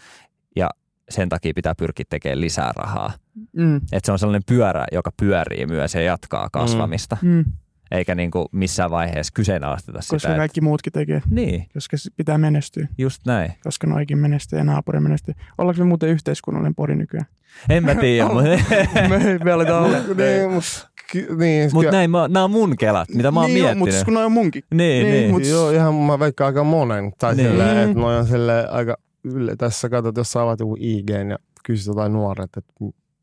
[0.56, 0.70] ja
[1.08, 3.12] sen takia pitää pyrkiä tekemään lisää rahaa.
[3.52, 3.76] Mm.
[3.76, 7.44] Että se on sellainen pyörä, joka pyörii myös ja jatkaa kasvamista, Mm.
[7.90, 10.28] Eikä niinku missään vaiheessa kyseenalaisteta Koska sitä.
[10.28, 13.52] Että, kaikki muutkin tekee, niin, koska se pitää menestyä, just näin.
[13.64, 15.34] koska noikin menestyy ja naapuri menestyy.
[15.58, 17.26] Ollaanko me muuten yhteiskunnallinen pori nykyään?
[17.68, 18.48] En mä tiedä, mutta...
[19.08, 19.98] me, me aletaan olla.
[19.98, 23.50] niin, mut, ky, niin, Mutta kyllä- näin, mä, nämä on mun kelat, mitä mä oon
[23.50, 23.78] niin, miettinyt.
[23.78, 24.62] Mutta kun noi on munkin.
[24.74, 25.30] niin, niin, niin.
[25.30, 27.12] mut- Joo, ihan mä veikkaan aika monen.
[27.18, 27.44] Tai Niin.
[27.44, 27.50] niin.
[27.52, 28.00] silleen, että Mm.
[28.00, 29.56] noi on silleen aika yle.
[29.56, 32.72] Tässä katsot, jos sä avaat joku IG ja kysyt jotain nuoret, että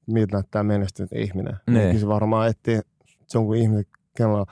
[0.08, 1.54] miltä näyttää menestynyt ihminen.
[1.68, 1.78] Niin.
[1.78, 1.96] Niin.
[1.96, 2.80] Niin varmaan etsii
[3.34, 3.86] jonkun ihminen,
[4.18, 4.46] kenellä on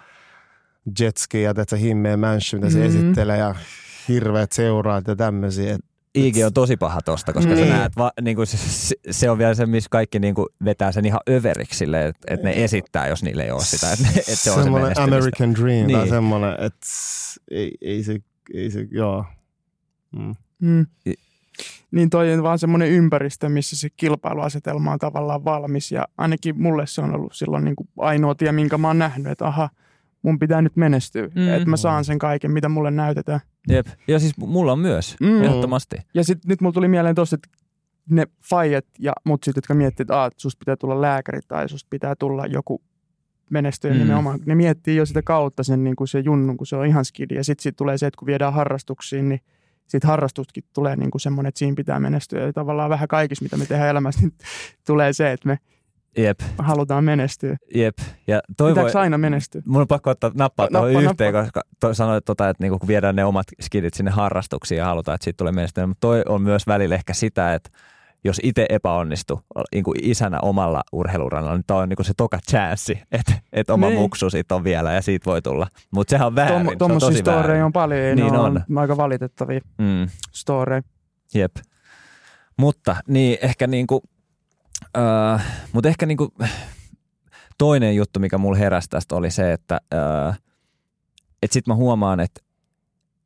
[1.00, 2.88] jetski ja teet sä himmeä mansion, mitä se Mhm.
[2.88, 3.56] esittelee ja
[4.08, 5.74] hirveät seuraat ja tämmöisiä.
[5.76, 5.82] Et,
[6.16, 7.58] IG on tosi paha tosta, koska niin.
[7.60, 7.78] sä Niin.
[7.80, 11.20] näet, va, niinku, se, se- se on vielä se, missä kaikki niinku, vetää sen ihan
[11.30, 13.92] överiksi että et ne esittää, jos niillä ei ole sitä.
[13.94, 15.18] Että et se on se semmoinen menestymistä.
[15.18, 15.88] American Dream niin.
[15.88, 16.00] Niin.
[16.00, 16.88] tai semmoinen, että
[17.52, 18.20] ei, ei, se,
[18.54, 19.26] ei se, joo.
[20.12, 20.36] Mm.
[20.60, 20.86] Mm.
[21.92, 25.92] Niin toi on vaan semmoinen ympäristö, missä se kilpailuasetelma on tavallaan valmis.
[25.92, 29.28] Ja ainakin mulle se on ollut silloin niin kuin ainoa tie, minkä mä oon nähnyt,
[29.28, 29.70] että aha,
[30.22, 31.28] mun pitää nyt menestyä.
[31.36, 31.48] Mm.
[31.48, 33.40] Että mä saan sen kaiken, mitä mulle näytetään.
[33.70, 33.88] Jep.
[34.08, 35.44] Ja siis mulla on myös, Mm.
[35.44, 35.98] ehdottomasti.
[36.14, 37.50] Ja sitten nyt mulla tuli mieleen tosta, että
[38.10, 41.88] ne faijat ja mutsit, jotka miettii, että, Aa, että susta pitää tulla lääkäri tai susta
[41.90, 42.82] pitää tulla joku
[43.50, 44.00] menestyjä mm.
[44.00, 44.40] nimenomaan.
[44.46, 47.36] Ne miettii jo sitä kautta sen, niin kuin se junnun, kun se on ihan skidi.
[47.36, 49.42] Ja sitten sit tulee se, että kun viedään harrastuksiin, niin
[49.90, 52.46] siitä harrastutkin tulee niin kuin semmoinen, että siinä pitää menestyä.
[52.46, 54.34] Ja tavallaan vähän kaikissa, mitä me tehdään elämässä, niin
[54.88, 55.58] tulee se, että me
[56.18, 57.58] Jep, halutaan menestyä.
[57.76, 57.98] jep.
[58.28, 59.62] Ja toi voi, Pitääkö aina menestyä?
[59.66, 61.12] mun on pakko ottaa nappaa Nappa, tuohon nappa.
[61.12, 64.86] yhteen, koska to, sanoit, tota, että niinku, kun viedään ne omat skidit sinne harrastuksiin ja
[64.86, 65.88] halutaan, että siitä tulee menestyä.
[65.88, 67.70] Mutta toi on myös välillä ehkä sitä, että
[68.24, 72.40] jos itse epäonnistu niin kuin isänä omalla urheilurannalla, niin toi on niin kuin se toka
[72.50, 74.00] chanssi, että, että oma Niin.
[74.00, 75.68] muksu siitä on vielä ja siitä voi tulla.
[75.92, 78.64] Mutta sehän on väärin, Tom, Tuommoisia storeja on paljon, Niin ne on.
[78.70, 80.08] on aika valitettavia Mm.
[80.32, 80.82] storeja.
[81.34, 81.56] Jep.
[82.58, 84.02] Mutta niin ehkä niinku,
[84.98, 86.34] äh, mutta ehkä niinku,
[87.58, 89.82] toinen juttu, mikä mulla heräsi tästä oli se, että
[90.30, 90.40] äh,
[91.44, 92.42] et sit mä huomaan, että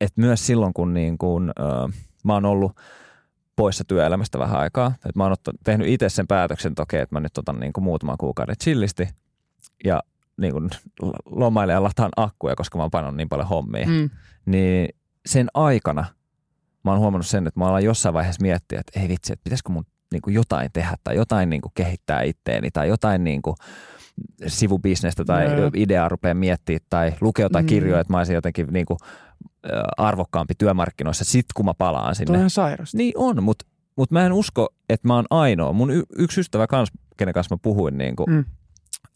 [0.02, 2.72] et myös silloin, kun niinku, äh, mä oon ollut
[3.56, 7.20] poissa työelämästä vähän aikaa, että mä oon ottanut, tehnyt itse sen päätöksen toki, että mä
[7.20, 9.10] nyt otan niinku muutaman kuukauden chillisti
[9.84, 10.04] ja
[10.38, 10.62] niinku
[11.26, 14.10] lomailen ja lataan akkuja, koska mä oon niin paljon hommia Mm.
[14.46, 14.90] niin
[15.26, 16.06] sen aikana
[16.84, 19.70] mä oon huomannut sen, että mä alan jossain vaiheessa miettiä, että ei vitsi, että pitäisikö
[19.72, 23.56] mun niin kuin jotain tehdä tai jotain niin kuin kehittää itteeni tai jotain niin kuin
[24.48, 25.72] sivubisnestä tai Joo.
[25.76, 27.70] ideaa rupeaa miettimään tai lukea jotain Mm.
[27.70, 28.98] kirjoja, että mä olisin jotenkin niin kuin,
[29.98, 32.32] arvokkaampi työmarkkinoissa sit kun mä palaan Tuo sinne.
[32.32, 32.98] on ihan sairasta.
[32.98, 35.74] Niin on, mutta mut mä en usko, että mä oon ainoa.
[35.74, 38.46] Mun y- yksi ystävä kans, kenen kanssa mä puhuin niin kuin, Mm.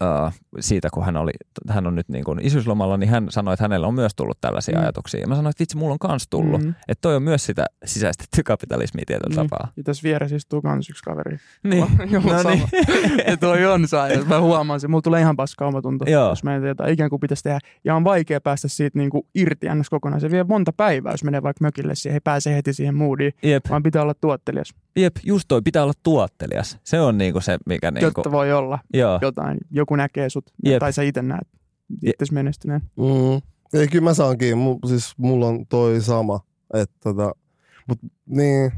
[0.01, 1.31] Uh, siitä, kun hän, oli,
[1.69, 4.77] hän on nyt niin kuin isyyslomalla, niin hän sanoi, että hänellä on myös tullut tällaisia
[4.77, 4.81] Mm.
[4.83, 5.19] ajatuksia.
[5.19, 6.61] Ja mä sanoin, että vitsi, mulla on kans tullut.
[6.63, 6.69] Mm.
[6.69, 9.49] Että toi on myös sitä sisäistetty kapitalismia tietyllä Niin.
[9.49, 9.71] tapaa.
[9.77, 11.37] Ja tässä vieressä istuu kans yksi kaveri.
[11.63, 11.87] Niin.
[12.11, 12.55] Jolla No sama.
[12.55, 12.67] niin.
[13.27, 14.25] ja toi on sairas.
[14.25, 14.91] Mä huomaan sen.
[14.91, 16.29] Mulla tulee ihan paska omatunto, Joo.
[16.29, 17.59] jos mä en tiedä, ikään kuin pitäisi tehdä.
[17.83, 19.89] Ja on vaikea päästä siitä niin kuin irti ns.
[19.89, 20.21] kokonaan.
[20.21, 22.13] Se vie monta päivää, jos menee vaikka mökille siihen.
[22.15, 25.93] Ei pääse heti siihen moodiin, Jep, vaan pitää olla tuottelias, jep, just toi, pitää olla
[26.03, 26.77] tuottelias.
[26.83, 29.57] Se on niinku se, mikä niinku, jotta voi olla joo, jotain.
[29.71, 30.79] Joku näkee sut, Jep.
[30.79, 31.47] tai sä itse näet
[32.05, 32.81] itse menestyneen.
[32.95, 33.41] Mm.
[33.79, 34.57] Ei, kyllä mä saankin.
[34.57, 36.39] Mulla, siis mulla on toi sama.
[36.73, 37.31] Että tota,
[37.87, 38.71] mut niin,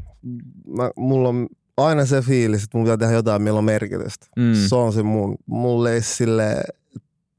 [0.76, 4.26] mä, mulla on aina se fiilis, että mun pitää tehdä jotain, millä on merkitystä.
[4.36, 4.54] Mm.
[4.54, 5.36] Se on se mun.
[5.46, 6.62] Mulle ei sille,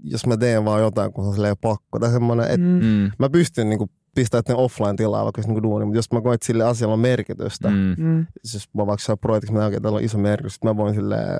[0.03, 1.99] jos mä teen vaan jotain, kun se on silleen pakko.
[1.99, 2.83] Tai semmoinen, että Mm.
[2.85, 6.45] mm, mä pystyn niinku pistää ne offline-tilaa vaikka niinku duuni, mutta jos mä koen, että
[6.47, 7.95] sille asialla on merkitystä, mm.
[7.97, 10.93] mm, siis mä vaikka siellä projektissa, mä oikein, tällä on iso merkitys, että mä voin
[10.95, 11.39] silleen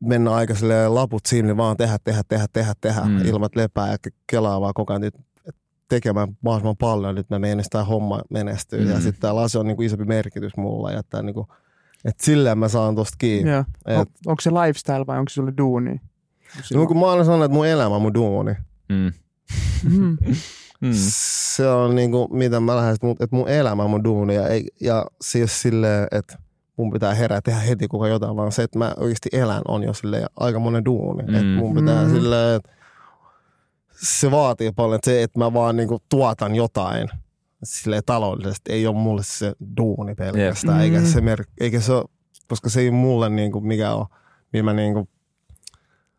[0.00, 3.18] mennä aika silleen laput sinne, vaan tehdä, tehdä, tehdä, tehdä, tehdä, Mm.
[3.24, 5.14] ilman että lepää ja ke- kelaa vaan koko ajan nyt
[5.88, 8.84] tekemään mahdollisimman paljon, nyt mä menen tämä homma menestyy.
[8.84, 8.90] Mm.
[8.90, 10.92] Ja sitten tämä asia on niinku isompi merkitys mulla.
[10.92, 11.46] Ja tää niinku,
[12.04, 13.50] että silleen mä saan tosta kiinni.
[13.50, 13.64] Joo.
[13.86, 16.00] Et, On, onko se lifestyle vai onko se sulle duuni?
[16.74, 18.52] no, kun mä aina sanon, että mun elämä on mun duuni.
[18.88, 19.12] mm,
[19.90, 20.16] Mm.
[20.80, 24.34] mm, Se on niinku, mitä mä lähden, että mun, elämä on mun duuni.
[24.34, 26.38] Ja, ei, ja siis silleen, että
[26.76, 29.92] mun pitää herää tehdä heti kuka jotain, vaan se, että mä oikeasti elän on jo
[29.94, 31.22] silleen aika monen duuni.
[31.22, 31.34] Mm.
[31.34, 32.10] Että mun pitää Mm.
[32.10, 32.70] silleen, että
[34.02, 37.08] se vaatii paljon, että se, että mä vaan niinku tuotan jotain
[37.64, 41.06] silleen taloudellisesti, ei ole mulle se duuni pelkästään, eikä Mm.
[41.06, 42.04] se, mer- eikä se ole,
[42.48, 44.06] koska se ei ole mulle niinku mikä on,
[44.52, 45.08] millä mä niinku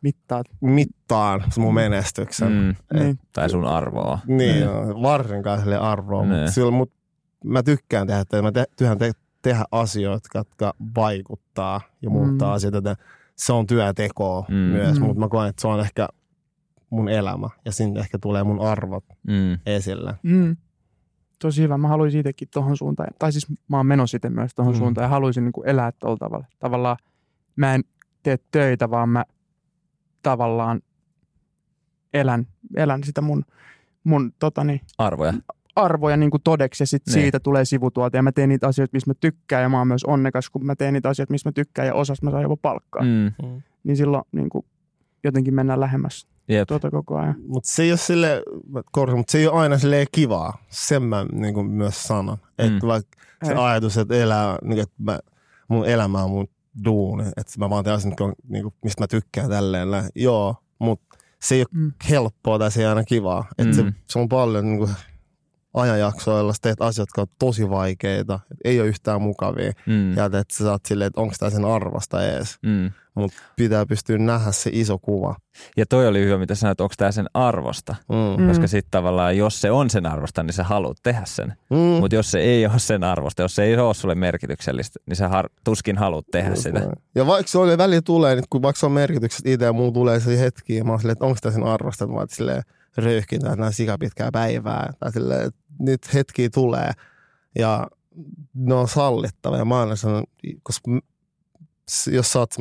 [0.02, 0.46] Mittaat.
[0.60, 2.52] mittaan se mun menestyksen.
[2.52, 3.18] mm, Et- Niin.
[3.32, 4.18] tai sun arvoa.
[4.26, 4.68] Niin,
[5.02, 6.22] varsinkaan sille arvoa.
[6.24, 6.34] Niin.
[6.34, 6.92] Mutta silloin mut,
[7.44, 9.12] mä tykkään tehdä, te- mä te, tykkään te,
[9.42, 12.54] tehdä asioita, jotka vaikuttaa ja muuttaa Mm.
[12.54, 12.78] asioita.
[12.78, 12.96] Että
[13.36, 14.54] Se on työtekoa Mm.
[14.54, 14.60] mm.
[14.60, 15.06] myös, Mm.
[15.06, 16.08] mutta mä koen, että se on ehkä
[16.90, 20.14] mun elämä ja sinne ehkä tulee mun arvot Mm, esille.
[20.22, 20.56] Mm.
[21.38, 21.78] Tosi hyvä.
[21.78, 23.08] Mä haluaisin itsekin tohon suuntaan.
[23.18, 24.76] Tai siis mä oon menossa itse myös tohon Mm.
[24.76, 24.78] mm.
[24.78, 26.44] suuntaan ja haluaisin niin kuin elää tuolla tavalla.
[26.58, 26.96] Tavallaan
[27.56, 27.84] mä en
[28.22, 29.24] tee töitä, vaan mä
[30.22, 30.80] tavallaan
[32.14, 33.44] elän, elän sitä mun,
[34.04, 35.34] mun totani, arvoja.
[35.76, 37.12] arvoja niin kuin todeksi ja sit Niin.
[37.12, 38.18] siitä tulee sivutuote.
[38.18, 40.76] Ja mä teen niitä asioita, missä mä tykkään ja mä oon myös onnekas, kun mä
[40.76, 43.02] teen niitä asioita, missä mä tykkään ja osasta mä saan jopa palkkaa.
[43.02, 43.32] Mm.
[43.42, 44.64] Mm, Niin silloin niin kuin,
[45.24, 46.68] jotenkin mennään lähemmäs jep.
[46.68, 47.34] tuota koko ajan.
[47.46, 48.42] Mutta se ei ole sille,
[48.92, 50.58] korjaan, mutta se ei ole aina silleen kivaa.
[50.70, 52.36] Sen mä niin kuin myös sanon.
[52.58, 52.66] Mm.
[52.66, 53.58] Että vaikka se Ei.
[53.58, 55.18] ajatus, että, elää, niin että mä,
[55.68, 56.48] mun elämä on mun
[56.84, 59.90] duuni, että mä vaan teen asiat, mitkä on, niin kuin, mistä mä tykkään tälleen.
[59.90, 60.08] näin.
[60.14, 61.92] Joo, mutta se ei ole Mm.
[62.10, 63.44] helppoa tai se ei aina kivaa.
[63.58, 63.88] Että Mm.
[63.88, 64.90] se, se, on paljon niin kuin,
[65.74, 69.72] ajanjaksoa, joilla sä teet asiat, jotka on tosi vaikeita, et ei ole yhtään mukavia.
[69.86, 72.58] Mm, Ja että sä saat silleen, että onko tämä sen arvosta ees.
[72.62, 72.90] mm.
[73.14, 75.36] Mutta pitää pystyä nähdä se iso kuva.
[75.76, 77.94] Ja toi oli hyvä, mitä sanoit, onko tämä sen arvosta.
[78.08, 78.42] Mm.
[78.42, 78.48] Mm.
[78.48, 81.54] Koska sitten tavallaan, jos se on sen arvosta, niin sä haluat tehdä sen.
[81.70, 81.76] Mm.
[81.76, 85.28] Mutta jos se ei ole sen arvosta, jos se ei ole sulle merkityksellistä, niin sä
[85.28, 86.78] har- tuskin haluat tehdä Just sitä.
[86.78, 86.92] näin.
[87.14, 89.92] Ja vaikka se oli välillä tulee, niin kun vaikka se on merkitykset itse ja mulla
[89.92, 92.28] tulee se hetki, ja mä oon silleen, että onko tämä sen arvosta, että mä oon
[92.30, 92.62] silleen
[92.96, 94.92] röyhkin tai näin sikapitkää päivää.
[95.00, 96.90] Tai silleen, että nyt hetki tulee
[97.58, 97.86] ja
[98.54, 99.56] ne on sallittava.
[99.56, 100.24] Ja mä aina sanon,
[100.62, 100.90] koska
[102.12, 102.54] jos sä oot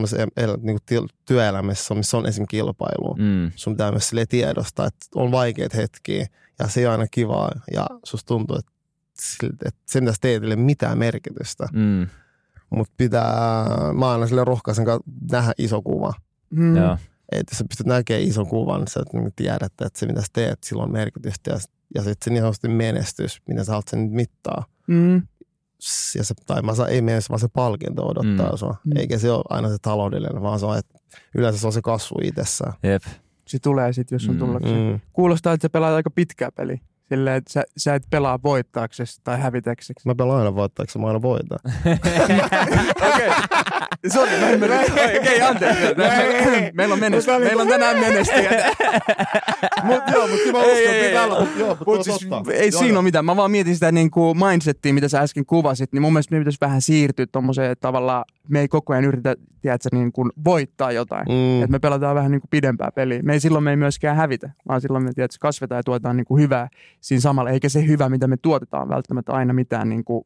[0.61, 2.45] niin kuin työelämässä, missä on esim.
[2.49, 6.27] kilpailu, Mm, sun pitää myös silleen tiedostaa, että on vaikeat hetkiä
[6.59, 8.71] ja se ei ole aina kivaa ja susta tuntuu, että
[9.65, 11.67] että se mitä sä teet, ei ole mitään merkitystä.
[11.73, 12.07] Mm,
[12.69, 14.99] Mutta pitää, mä aina sille rohkaisen ka-
[15.31, 16.13] nähdä iso kuva.
[16.49, 16.75] Mm.
[16.77, 16.97] joo.
[17.31, 20.27] Että jos sä pystyt näkemään ison kuvan, niin sä niinku tiedät, että se mitä sä
[20.33, 21.51] teet, sillä on merkitystä.
[21.51, 21.57] Ja,
[21.95, 24.65] ja sitten se niin sanotusti menestys, miten sä haluat sen mittaa.
[24.87, 25.21] Mm.
[26.17, 28.57] Ja se, tai mä saan, ei menestys, vaan se palkinto odottaa Mm.
[28.57, 28.75] sua.
[28.85, 28.97] Mm.
[28.97, 30.99] Eikä se ole aina se taloudellinen, vaan se on, että
[31.35, 32.73] yleensä se on se kasvu itsessään.
[32.83, 33.03] Jep.
[33.47, 34.39] Se tulee sitten, jos on Mm.
[34.39, 34.91] tullakseen.
[34.93, 34.99] Mm.
[35.13, 36.79] Kuulostaa, että sä pelaat aika pitkää peliä.
[37.11, 39.93] Silleen, että sä, sä et pelaa voittaaksesi tai hävitäksesi.
[40.05, 41.59] Mä pelaan aina voittaakseni, mä aina voitan.
[43.13, 43.29] Okei.
[44.13, 44.79] Sori, mä ymmärrän.
[44.79, 45.83] Oi, Okei, anteeksi.
[45.97, 48.51] Me- Meillä on, menesty, meillä on tänään menestyjät.
[49.83, 52.69] Mut joo, mut kyllä mä Ei, uskon, ei, pitää olla, mut joo, mut siis, ei
[52.71, 53.25] Joo, siinä ole mitään.
[53.25, 56.39] Mä vaan mietin sitä niin kuin mindsettiä, mitä sä äsken kuvasit, niin mun mielestä me
[56.39, 60.91] pitäisi vähän siirtyä tommoseen, että tavallaan me ei koko ajan yritä, tiedätkö, niin kuin voittaa
[60.91, 61.25] jotain.
[61.29, 61.61] Mm.
[61.63, 63.19] Että me pelataan vähän niin kuin pidempää peliä.
[63.23, 66.25] Me ei silloin me ei myöskään hävitä, vaan silloin me tiedätkö, kasvetaan ja tuotetaan niin
[66.25, 66.67] kuin hyvää
[67.01, 67.49] siinä samalla.
[67.49, 70.23] Eikä se hyvä, mitä me tuotetaan, välttämättä aina mitään niin kuin,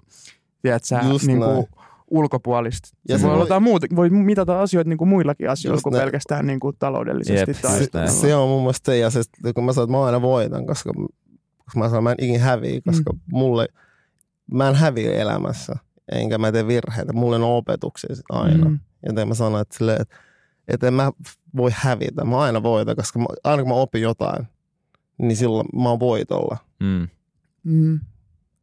[0.61, 0.95] tiedätkö,
[1.27, 1.67] niin kuin
[2.11, 2.89] ulkopuolista.
[3.09, 5.93] Ja se se voi voi- olla muuta, voi mitata asioita niin kuin muillakin asioilla kuin
[5.93, 6.01] näin.
[6.01, 7.51] pelkästään niin kuin taloudellisesti.
[7.51, 8.11] Jep, tai näin.
[8.11, 9.21] Se on mun mielestä se, ja se,
[9.55, 10.91] kun mä sanon, että mä aina voitan, koska,
[11.57, 13.19] koska mä sanon, että mä en ikin häviä, koska mm.
[13.31, 13.67] mulle,
[14.51, 15.75] mä en häviä elämässä,
[16.11, 17.13] enkä mä tee virheitä.
[17.13, 18.65] Mulle on opetuksia sit aina.
[18.65, 18.71] Mm.
[18.71, 18.79] Mm.
[19.05, 20.15] Joten mä sanon, että, silleen, että,
[20.67, 21.11] että en mä
[21.57, 24.47] voi hävitä, mä aina voitan, koska mä, aina kun mä opin jotain,
[25.17, 26.57] niin silloin mä oon voitolla.
[26.79, 27.07] Mm,
[27.63, 27.99] Mm.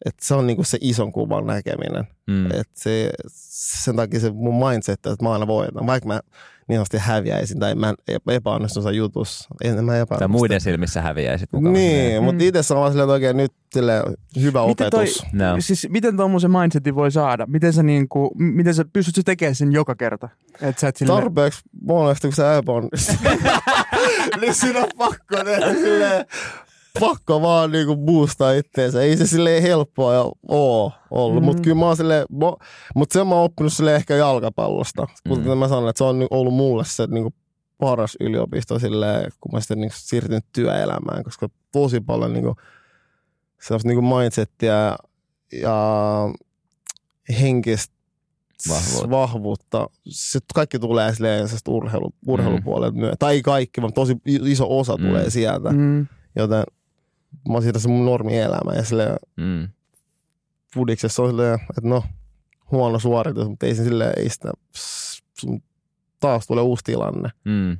[0.07, 2.05] Että se on niinku se ison kuvan näkeminen.
[2.27, 2.47] mm.
[2.47, 5.87] Et se, sen takia se mun mindset, että mä aina voitan.
[5.87, 6.21] Vaikka mä
[6.69, 7.95] niin sanotusti häviäisin tai mä
[8.29, 9.49] epäonnistun jossain jutussa.
[9.65, 10.19] En mä epäonnistu.
[10.19, 11.73] Tai muiden silmissä häviäisit mukaan.
[11.73, 12.25] Niin, Mm.
[12.25, 14.03] mutta itse se on silleen, että oikein nyt silleen,
[14.41, 15.23] hyvä Miten toi- opetus.
[15.33, 15.45] No.
[15.61, 17.47] Siis miten tuommoisen mindsetin voi saada?
[17.47, 20.29] Miten sä, niinku, miten sä pystyt sä tekemään sen joka kerta?
[20.61, 21.13] Et sä et sille...
[21.13, 23.17] Tarpeeksi monesti, kun sä epäonnistut.
[24.41, 26.25] niin siinä on pakko tehdä silleen,
[27.01, 29.03] pakko vaan niinku boostaa itteensä.
[29.03, 31.45] Ei se silleen helppoa ja oo ollut, mm.
[31.47, 32.27] mutta kyllä mä oon silleen,
[32.95, 35.07] mutta sen mä oon oppinut silleen ehkä jalkapallosta.
[35.29, 35.59] Kuten Mm.
[35.59, 37.35] mä sanon, että se on niinku ollut mulle se niinku
[37.79, 42.57] paras yliopisto silleen, kun mä sitten niinku siirtynyt työelämään, koska tosi paljon niinku,
[43.63, 44.99] sellaista niinku mindsettiä ja,
[45.63, 46.29] ja
[47.41, 47.95] henkistä
[48.69, 49.11] Vahvuutta.
[49.11, 49.91] vahvuutta.
[50.09, 53.03] Se kaikki tulee silleen urheilu, urheilupuolelta mm.
[53.19, 55.03] Tai ei kaikki, vaan tosi iso osa Mm.
[55.03, 55.09] mm.
[55.09, 55.71] tulee sieltä.
[55.73, 55.79] Mm.
[55.79, 56.07] Mm.
[56.37, 56.65] Joten
[57.49, 58.73] mä oon siitä se mun normielämä.
[58.75, 59.69] Ja silleen Mm.
[60.75, 62.05] fudiksessa on silleen, että no,
[62.71, 64.53] huono suoritus, mutta ei se silleen, ei sitä,
[65.39, 65.63] sun
[66.21, 67.29] taas tulee uusi tilanne.
[67.45, 67.79] Mm.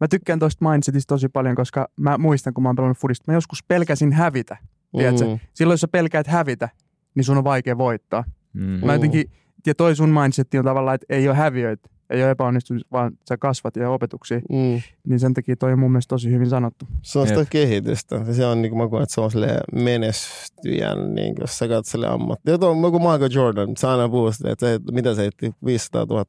[0.00, 3.36] Mä tykkään tosta mindsetista tosi paljon, koska mä muistan, kun mä oon pelannut fudista, mä
[3.36, 4.56] joskus pelkäsin hävitä.
[4.96, 5.24] Tiedätkö?
[5.26, 5.38] Mm.
[5.54, 6.68] Silloin, jos sä pelkäät hävitä,
[7.14, 8.24] niin sun on vaikea voittaa.
[8.52, 8.86] Mm.
[8.86, 9.30] Mä jotenkin,
[9.66, 13.36] ja toi sun mindsetti on tavallaan, että ei ole häviöitä, ei ole epäonnistumista, vaan sä
[13.36, 14.38] kasvat ja opetuksia.
[14.38, 14.82] Mm.
[15.08, 16.86] Niin sen takia toi on mun mielestä tosi hyvin sanottu.
[17.02, 17.48] Se on sitä Jep.
[17.50, 18.16] kehitystä.
[18.16, 21.58] Ja Se on niin kuin mä koen, että se on silleen menestyjän, niin kuin, jos
[21.58, 22.50] sä katsot sille ammatti.
[22.50, 26.04] Ja tuo, kun Michael Jordan, se aina puhuu sitä, että se, mitä se heitti, 500
[26.04, 26.24] 000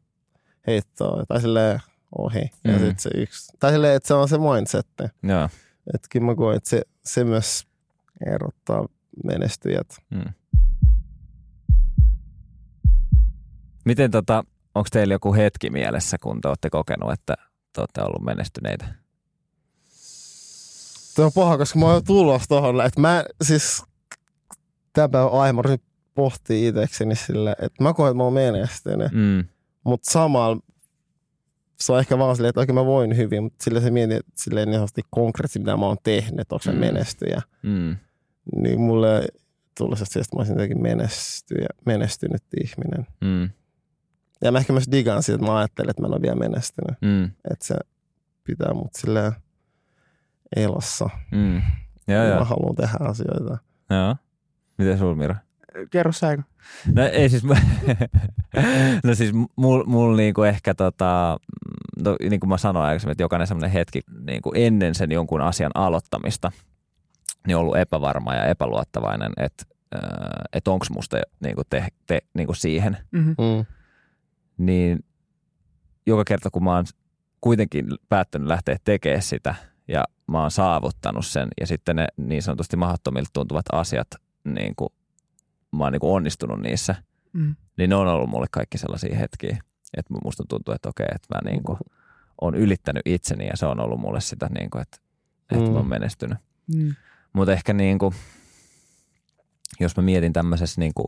[0.67, 1.79] heittoa, tai silleen
[2.17, 2.49] ohi.
[2.63, 2.79] Ja Mm.
[2.79, 3.53] sit se yksi.
[3.59, 4.87] Tai silleen, että se on se mindset.
[5.23, 5.49] Joo.
[5.93, 7.67] Että kyllä mä koen, että se, se myös
[8.27, 8.85] erottaa
[9.23, 9.87] menestyjät.
[10.11, 10.33] Mm.
[13.85, 14.43] Miten tota,
[14.75, 17.35] onko teillä joku hetki mielessä, kun te olette kokenut, että
[17.73, 18.85] te olette ollut menestyneitä?
[21.15, 23.83] Tuo on paha, koska mä oon jo tullut tohon, että mä siis
[24.93, 25.85] tämän päivän aihe, mä rupesin
[26.15, 29.11] pohtii itsekseni sille, että mä koen, että mä oon menestynyt.
[29.11, 29.43] Mm.
[29.83, 30.57] Mutta samalla
[31.79, 34.31] se on ehkä vaan silleen, että oikein mä voin hyvin, mutta sille se mietin, että
[34.35, 36.77] silleen niin konkreettisesti, mitä mä oon tehnyt, että onko se Mm.
[36.79, 37.41] menestyjä.
[37.63, 37.95] Mm.
[38.55, 39.27] Niin mulle
[39.77, 43.07] tuli se, että mä olisin jotenkin menestyjä, menestynyt ihminen.
[43.21, 43.49] Mm.
[44.41, 46.97] Ja mä ehkä myös digaan siitä, että mä ajattelen, että mä en ole vielä menestynyt.
[47.01, 47.23] Mm.
[47.25, 47.75] Että se
[48.43, 49.31] pitää mut silleen
[50.55, 51.09] elossa.
[51.31, 51.61] Mm.
[52.07, 52.45] Joo, Mä joo.
[52.45, 53.57] haluan tehdä asioita.
[53.89, 54.15] joo.
[54.77, 55.35] Miten sul, Mira?
[55.91, 56.37] Kerro sä.
[56.93, 57.43] No ei siis,
[59.03, 61.37] no siis mul, mul niinku ehkä tota,
[62.03, 65.71] no, niin kuin mä sanoin aikaisemmin, että jokainen semmoinen hetki niinku ennen sen jonkun asian
[65.75, 66.51] aloittamista,
[67.47, 69.63] niin on ollut epävarma ja epäluottavainen, että
[69.95, 70.01] äh,
[70.53, 72.97] et onko musta niinku te, te, niinku siihen.
[73.11, 73.65] Mm-hmm.
[74.57, 74.65] Mm.
[74.65, 75.05] Niin
[76.05, 76.85] joka kerta kun mä oon
[77.41, 79.55] kuitenkin päättänyt lähteä tekemään sitä
[79.87, 84.07] ja mä oon saavuttanut sen ja sitten ne niin sanotusti mahdottomilta tuntuvat asiat,
[84.43, 84.89] niin kuin,
[85.71, 86.95] mä oon niin kuin onnistunut niissä,
[87.33, 87.55] Mm.
[87.77, 89.57] niin ne on ollut mulle kaikki sellaisia hetkiä,
[89.97, 91.77] että musta tuntuu, että okei, että mä niin kuin
[92.41, 94.97] on ylittänyt itseni ja se on ollut mulle sitä, niin kuin, että,
[95.51, 95.89] että mä oon Mm.
[95.89, 96.37] menestynyt.
[96.75, 96.95] Mm.
[97.33, 98.15] Mutta ehkä niin kuin,
[99.79, 101.07] jos mä mietin tämmöisessä niin kuin,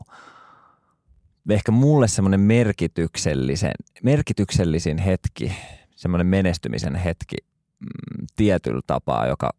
[1.49, 3.71] ehkä mulle semmoinen merkityksellisen,
[4.03, 5.53] merkityksellisin hetki,
[5.95, 7.35] semmoinen menestymisen hetki
[7.79, 9.49] mm, tietyllä tapaa, joka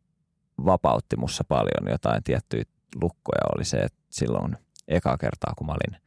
[0.65, 2.63] vapautti mussa paljon jotain tiettyjä
[3.03, 4.57] lukkoja, oli se, että silloin
[4.89, 6.01] ekaa kertaa, kun mä olin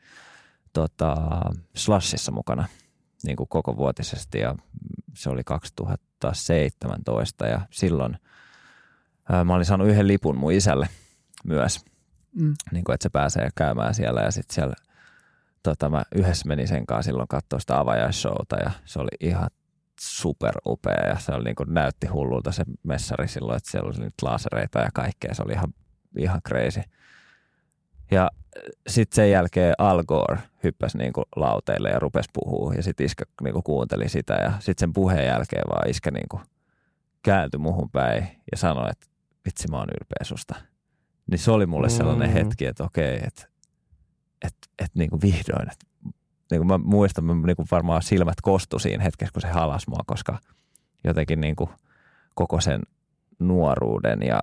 [0.73, 1.15] tota,
[1.75, 2.65] Slashissa mukana
[3.23, 4.55] niin kuin koko vuotisesti ja
[5.15, 8.17] se oli 2017 ja silloin
[9.29, 10.89] ää, mä olin saanut yhden lipun mun isälle
[11.43, 11.85] myös,
[12.35, 12.53] Mm.
[12.71, 14.73] niin kuin, että se pääsee käymään siellä ja sitten siellä
[15.63, 19.49] tota, mä yhdessä menin sen kanssa silloin katsoa sitä avajaisshowta ja se oli ihan
[19.99, 23.97] super upea ja se oli niin kuin, näytti hullulta se messari silloin, että siellä oli
[23.99, 25.73] nyt lasereita ja kaikkea, se oli ihan,
[26.17, 26.81] ihan crazy.
[28.11, 28.29] Ja
[28.87, 33.25] sitten sen jälkeen Al Gore hyppäsi niin kuin lauteille ja rupesi puhua ja sitten iskä
[33.43, 36.43] niin kuin kuunteli sitä ja sitten sen puheen jälkeen vaan iskä niin kuin
[37.23, 39.05] kääntyi muhun päin ja sanoi, että
[39.45, 40.55] vitsi mä oon ylpeä susta.
[41.31, 42.33] Niin se oli mulle sellainen Mm.
[42.33, 43.47] hetki, että okei, että
[44.45, 45.85] et, et niin kuin vihdoin, että
[46.51, 49.87] niin kuin mä muistan, mä niin kuin varmaan silmät kostu siinä hetkessä, kun se halas
[49.87, 50.39] mua, koska
[51.03, 51.69] jotenkin niin kuin
[52.35, 52.81] koko sen
[53.39, 54.39] nuoruuden ja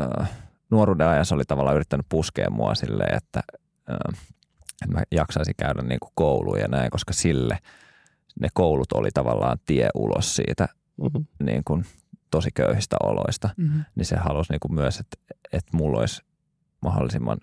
[0.00, 0.30] äh,
[0.70, 3.42] nuoruuden ajassa oli tavallaan yrittänyt puskea mua silleen, että,
[3.90, 4.20] äh,
[4.82, 7.58] että mä jaksaisin käydä niin kuin kouluun ja näin, koska sille
[8.40, 10.68] ne koulut oli tavallaan tie ulos siitä
[11.02, 11.46] Mm-hmm.
[11.46, 11.84] niin kuin
[12.30, 13.84] tosi köyhistä oloista Mm-hmm.
[13.94, 15.16] niin se halusi niin kuin myös, että,
[15.52, 16.22] että mulla olisi
[16.80, 17.38] mahdollisimman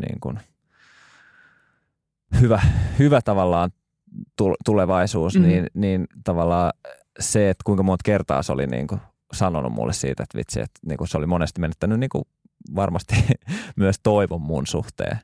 [0.00, 0.40] niin kuin
[2.40, 2.60] hyvä,
[2.98, 3.70] hyvä tavallaan
[4.42, 5.44] tul- tulevaisuus, Mhm.
[5.44, 5.48] mm.
[5.48, 6.72] niin, niin tavallaan
[7.20, 9.00] se, että kuinka monta kertaa se oli niin kuin
[9.32, 12.24] sanonut mulle siitä, että vitsi, että niin kuin se oli monesti menettänyt niin kuin
[12.74, 13.14] varmasti
[13.76, 15.18] myös toivon mun suhteen.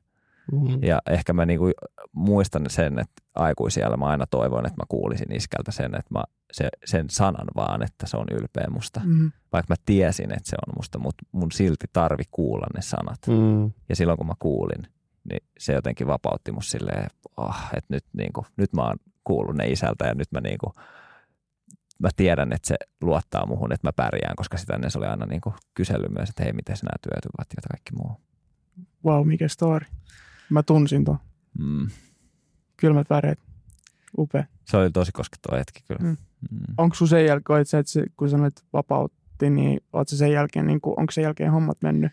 [0.52, 0.78] Mm-hmm.
[0.82, 1.70] Ja ehkä mä niinku
[2.12, 6.68] muistan sen, että aikuisiellä mä aina toivoin, että mä kuulisin iskältä sen, että mä se,
[6.84, 9.00] sen sanan vaan, että se on ylpeä musta.
[9.04, 9.32] Mm-hmm.
[9.52, 13.18] Vaikka mä tiesin, että se on musta, mutta mun silti tarvi kuulla ne sanat.
[13.28, 13.70] Mm.
[13.88, 14.86] Ja silloin kun mä kuulin,
[15.30, 17.06] niin se jotenkin vapautti mut silleen,
[17.36, 20.72] oh, että nyt, niinku, nyt mä oon kuullut ne isältä ja nyt mä, niinku,
[21.98, 25.26] mä tiedän, että se luottaa muhun, että mä pärjään, koska sitä ennen se oli aina
[25.26, 28.20] niinku kysellyt myös, että hei, miten nämä työt ovat ja kaikki muu.
[29.04, 29.86] Wow, mikä story.
[30.50, 31.18] Mä tunsin tuon.
[31.58, 31.90] Mm.
[32.76, 33.38] Kylmät väreet.
[34.18, 34.44] Upea.
[34.64, 36.00] Se oli tosi koskettava hetki kyllä.
[36.02, 36.16] Mm.
[36.50, 36.74] Mm.
[36.78, 40.66] Onko sun sen jälkeen, että, se, että se, kun sanoit vapautti, niin oot sen jälkeen,
[40.66, 42.12] niin kuin, onko sen jälkeen hommat mennyt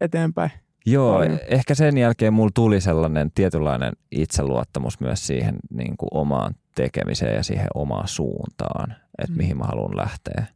[0.00, 0.50] eteenpäin?
[0.86, 1.38] Joo, Paljon.
[1.48, 7.42] ehkä sen jälkeen mulla tuli sellainen tietynlainen itseluottamus myös siihen niin kuin omaan tekemiseen ja
[7.42, 9.36] siihen omaan suuntaan, että Mm.
[9.36, 10.46] mihin mä haluan lähteä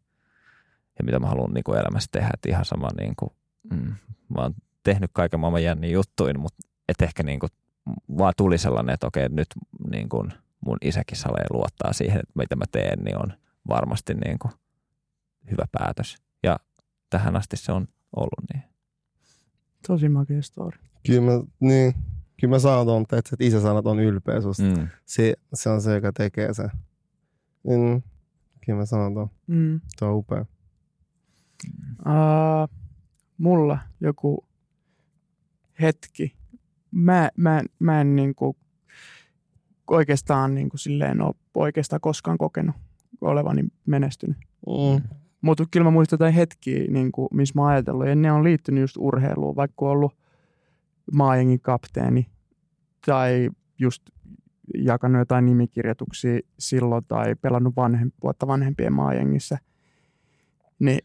[0.99, 2.31] ja mitä mä haluan niin kuin elämässä tehdä.
[2.35, 3.31] Et ihan sama, niin kuin,
[3.73, 3.95] mm,
[4.29, 7.51] mä oon tehnyt kaiken maailman jänniä juttuin, mutta et ehkä niin kuin,
[8.19, 9.49] vaan tuli sellainen, että okei, nyt
[9.91, 10.33] niin kuin
[10.67, 13.33] mun isäkin salee luottaa siihen, että mitä mä teen, niin on
[13.69, 14.53] varmasti niin kuin
[15.51, 16.17] hyvä päätös.
[16.43, 16.57] Ja
[17.11, 18.63] tähän asti se on ollut niin.
[19.87, 20.79] Tosi makea story.
[21.07, 21.95] Kyllä mä, niin,
[22.41, 24.63] kyllä mä saan ton, että että isä sanat on ylpeä susta.
[24.63, 24.89] Mm.
[25.05, 26.71] Se, se on se, joka tekee sen.
[27.65, 28.03] Mm.
[28.67, 29.31] Kyllä mä sanon ton.
[29.47, 29.81] Mm.
[29.97, 30.47] Se on upea.
[32.01, 32.77] Uh,
[33.39, 34.47] mulla joku
[35.81, 36.37] hetki.
[36.91, 38.57] Mä, mä, en- mä en niinku
[39.91, 42.77] oikeastaan niinku silleen ole oikeastaan koskaan kokenut
[43.21, 44.37] olevani menestynyt.
[44.67, 45.09] Mm.
[45.45, 48.45] Mutta kyllä mä muistan jotain hetkiä, niin kuin, missä mä oon ajatellut, ja ne on
[48.45, 50.17] liittynyt just urheiluun, vaikka on ollut
[51.13, 52.27] maajengin kapteeni
[53.07, 54.03] tai just
[54.75, 59.59] jakanut jotain nimikirjoituksia silloin tai pelannut vanhem, vuotta vanhempien maajengissä.
[60.79, 60.99] Niin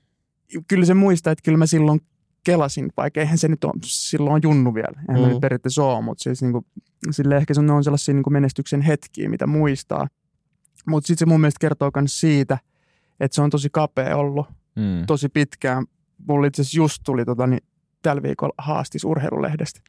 [0.67, 2.01] kyllä se muistaa, että kyllä mä silloin
[2.43, 5.27] kelasin, vaikka eihän se nyt ole, silloin on junnu vielä, eihän mm.
[5.27, 5.31] Mm.
[5.31, 6.65] nyt periaatteessa ole, mutta siis niin kuin,
[7.11, 10.07] sille ehkä se on sellaisia niin menestyksen hetkiä, mitä muistaa.
[10.87, 12.57] Mutta sitten se mun mielestä kertoo myös siitä,
[13.19, 15.05] että se on tosi kapea ollut Mm.
[15.05, 15.85] tosi pitkään.
[16.27, 17.63] Mulla itse asiassa just tuli tota, niin,
[18.01, 19.79] tällä viikolla haastis urheilulehdestä,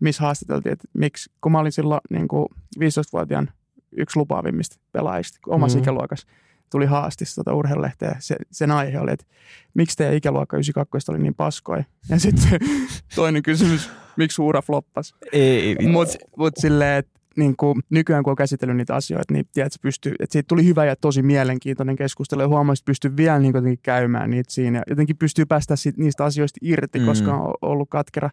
[0.00, 2.46] missä haastateltiin, että miksi, kun mä olin silloin niin kuin
[2.80, 3.50] 15-vuotiaan
[3.96, 5.82] yksi lupaavimmista pelaajista omassa mm.
[5.82, 6.26] ikäluokassa,
[6.70, 8.16] tuli haastis tota urheilulehteen.
[8.18, 9.26] Se, sen aihe oli, että
[9.74, 11.84] miksi teidän ikäluokka 92 oli niin paskoja.
[12.08, 12.60] Ja sitten
[13.14, 15.14] toinen kysymys, miksi ura floppas.
[15.32, 19.72] Ei, Mutta mut silleen, että niin kuin nykyään kun on käsitellyt niitä asioita, niin tiedät,
[19.82, 23.52] pystyy, että siitä tuli hyvä ja tosi mielenkiintoinen keskustelu ja huomasin, että pystyy vielä niin
[23.52, 24.78] kuin jotenkin käymään niitä siinä.
[24.78, 27.06] Ja jotenkin pystyy päästä siitä, niistä asioista irti, Mm.
[27.06, 28.30] koska on ollut katkera.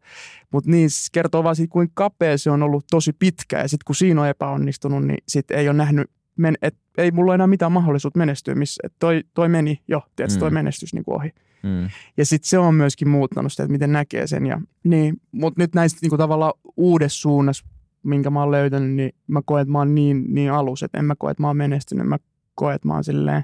[0.51, 3.85] Mutta niin se kertoo vaan siitä, kuinka kapea se on ollut tosi pitkä ja sitten
[3.85, 7.47] kun siinä on epäonnistunut, niin sitten ei ole nähnyt, men, et, ei mulla ole enää
[7.47, 10.53] mitään mahdollisuutta menestyä, missä et toi, toi meni jo, tiedätkö, toi Mm.
[10.53, 11.29] menestys niin kuin ohi.
[11.63, 11.89] Mm.
[12.17, 14.45] Ja sitten se on myöskin muuttanut sitä, että miten näkee sen.
[14.45, 17.65] Ja, niin, mutta nyt näistä niinku tavallaan uudessa suunnassa,
[18.03, 21.05] minkä mä oon löytänyt, niin mä koen, että mä oon niin, niin alus, että en
[21.05, 22.07] mä koe, että mä oon menestynyt.
[22.07, 22.17] Mä
[22.55, 23.43] koen, että mä oon silleen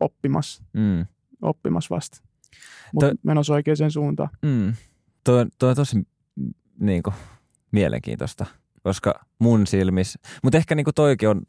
[0.00, 1.06] oppimassa, Mm.
[1.42, 2.22] oppimassa vasta.
[2.92, 4.28] Mutta Toi- menossa oikeaan suuntaan.
[4.42, 4.68] Mm.
[5.28, 6.02] On- toi on tosi
[6.80, 7.14] niin kuin,
[7.72, 8.46] mielenkiintoista,
[8.82, 11.40] koska mun silmissä, mutta ehkä niin kuin toikin on,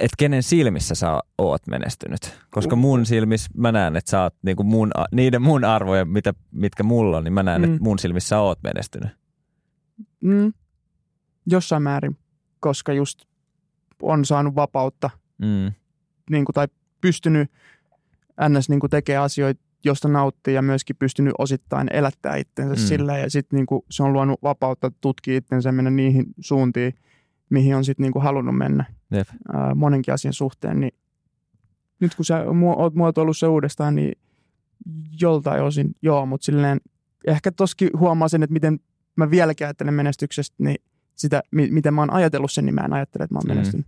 [0.00, 2.38] että kenen silmissä sä oot menestynyt.
[2.50, 6.34] Koska mun silmissä mä näen, että sä oot niin kuin mun, niiden mun arvojen, mitä,
[6.50, 7.72] mitkä mulla on, niin mä näen, Mm.
[7.72, 9.08] että mun silmissä sä oot menestynyt.
[10.20, 10.52] Mm,
[11.46, 12.16] jossain määrin,
[12.60, 13.24] koska just
[14.02, 15.72] on saanut vapautta Mm.
[16.30, 16.66] niin kuin, tai
[17.00, 17.50] pystynyt
[18.48, 18.68] ns.
[18.68, 22.86] Niin kuin tekee asioita, josta nauttii ja myöskin pystynyt osittain elättää itsensä Mm.
[22.88, 26.94] sillä ja sitten niin kuin, se on luonut vapautta tutkia itsensä ja mennä niihin suuntiin,
[27.50, 29.28] mihin on sitten niin kuin halunnut mennä Jep.
[29.52, 30.92] ää, monenkin asian suhteen, niin
[32.00, 32.44] nyt kun sä
[32.76, 34.12] oot muotoillut se uudestaan, niin
[35.20, 36.80] joltain osin joo, mutta silleen
[37.26, 38.80] ehkä toskin huomaa sen, että miten
[39.16, 40.76] mä vieläkin ajattelen menestyksestä, niin
[41.16, 43.54] sitä, mi- miten mä oon ajatellut sen, niin mä en ajattele, että mä oon Mm.
[43.54, 43.86] menestynyt.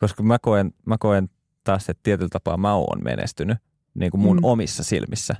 [0.00, 1.28] Koska mä koen, mä koen
[1.64, 3.58] taas, että tietyllä tapaa mä oon menestynyt
[3.94, 4.44] niin kuin mun Mm.
[4.44, 5.36] omissa silmissä.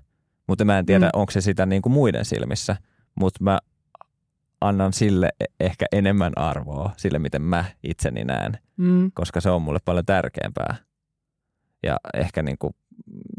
[0.49, 1.11] Mutta mä en tiedä, Mm.
[1.21, 2.77] onko se sitä niin kuin muiden silmissä.
[3.15, 3.59] Mutta mä
[4.61, 9.11] annan sille e- ehkä enemmän arvoa, sille miten mä itseni näen, Mm.
[9.15, 10.77] koska se on mulle paljon tärkeämpää.
[11.83, 12.75] Ja ehkä niin kuin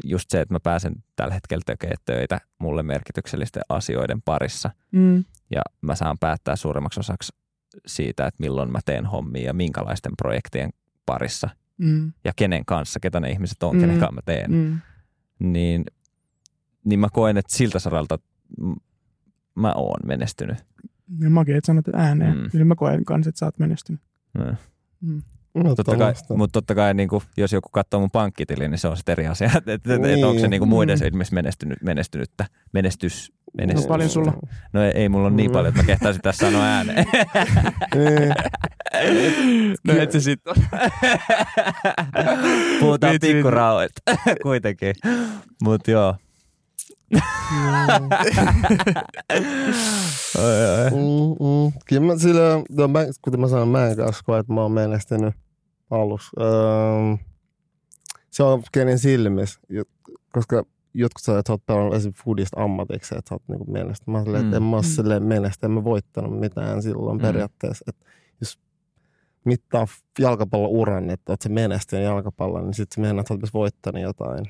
[0.04, 4.70] just se, että mä pääsen tällä hetkellä tekemään töitä mulle merkityksellisten asioiden parissa.
[4.92, 5.24] Mm.
[5.50, 7.32] Ja mä saan päättää suuremmaksi osaksi
[7.86, 10.70] siitä, että milloin mä teen hommia ja minkälaisten projektien
[11.06, 11.48] parissa
[11.78, 12.12] Mm.
[12.24, 13.80] ja kenen kanssa, ketä ne ihmiset on, Mm.
[13.80, 14.80] kenen kanssa mä teen, Mm.
[15.38, 15.84] niin,
[16.84, 18.18] niin mä koen, että siltä saralta
[19.54, 20.58] mä oon menestynyt.
[21.20, 22.36] Ja makea, että sanot ääneen.
[22.36, 22.42] Mm.
[22.42, 22.50] Mm.
[22.50, 24.00] Kyllä mä koen kanssa, että sä oot menestynyt.
[24.38, 24.56] Mm.
[25.00, 25.22] Mm.
[25.76, 28.96] Totta kai, mutta totta kai niin kuin, jos joku katsoo mun pankkitili, niin se on
[28.96, 29.50] sitten eri asia.
[29.56, 30.50] Että et, et, et onko se Niin.
[30.50, 30.98] niin kuin muiden Mm.
[30.98, 33.84] silmissä menestynyt, menestynyttä, menestys, menestys.
[33.84, 34.32] No paljon sulla?
[34.72, 35.52] No ei, ei mulla ole niin Mm.
[35.52, 37.06] paljon, että mä kehtaisin tässä sanoa ääneen.
[37.94, 38.34] Niin.
[39.88, 40.54] No et se sit on.
[42.80, 43.92] Puhutaan pikkurauet
[44.42, 44.94] kuitenkin.
[45.62, 46.14] Mutta joo.
[50.38, 50.90] Oi, oi.
[50.90, 51.72] Mm, mm.
[51.86, 52.40] Kyllä mä sillä,
[52.70, 55.34] no mä, kuten mä sanoin, mä en kanssa koe, että mä oon menestynyt
[55.94, 56.30] alussa.
[56.40, 57.16] Öö,
[58.30, 59.60] se on kenen silmissä,
[60.32, 60.62] koska
[60.94, 64.12] jotkut sanoo, että sä oot pelannut esimerkiksi foodista ammatiksi, että sä oot niinku menestynyt.
[64.18, 64.82] Mä silleen, että en mä oo
[65.20, 65.26] Mm.
[65.26, 67.22] menestynyt, en mä voittanut mitään silloin Mm.
[67.22, 67.84] periaatteessa.
[67.88, 68.04] Että
[68.40, 68.58] jos
[69.44, 69.86] mittaa
[70.18, 73.54] jalkapallon uran, että oot se menestynyt jalkapallon, niin sitten se mennään, että sä oot myös
[73.54, 74.44] voittanut jotain.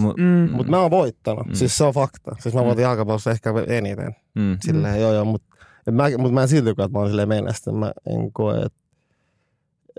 [0.00, 0.50] Mu- Mm.
[0.56, 1.46] Mutta mä oon voittanut.
[1.46, 1.50] Mm.
[1.52, 1.54] Mm.
[1.54, 2.36] Siis se on fakta.
[2.40, 2.66] Siis mä Mm.
[2.66, 4.16] voitin jalkapallossa ehkä eniten.
[4.34, 4.56] mm.
[4.60, 5.00] Silleen, mm.
[5.00, 5.56] joo joo, mutta
[5.90, 7.80] mä, mut mä en silti koe, että mä oon silleen menestynyt.
[7.80, 8.78] Mä en koe, että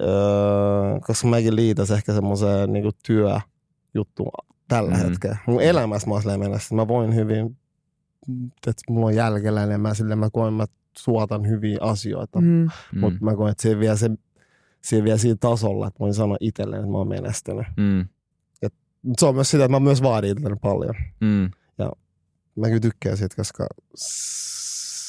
[0.02, 4.32] öö, koska mäkin liitäisin ehkä semmoiseen niinku työjuttuun
[4.68, 4.98] tällä Mm.
[4.98, 5.38] hetkellä.
[5.48, 6.78] Mun elämässä mä oon silleen menestynyt.
[6.84, 7.58] Mä voin hyvin,
[8.68, 10.66] että mulla on jälkeläinen ja mä, silleen, mä koen, mä
[10.98, 12.42] suotan hyviä asioita.
[12.42, 12.48] Mm.
[12.48, 12.70] Mm.
[12.94, 13.00] Mm.
[13.00, 14.10] Mutta mä koen, että se vie, se,
[14.82, 17.66] se vie siinä tasolla, että voin sanoa itselleen, että mä oon menestynyt.
[17.78, 18.06] Mm.
[19.02, 20.96] Mut se on myös sitä, että mä myös vaadin itselleni paljon.
[21.22, 21.50] Mm.
[22.56, 23.68] Mä kyllä tykkään siitä, koska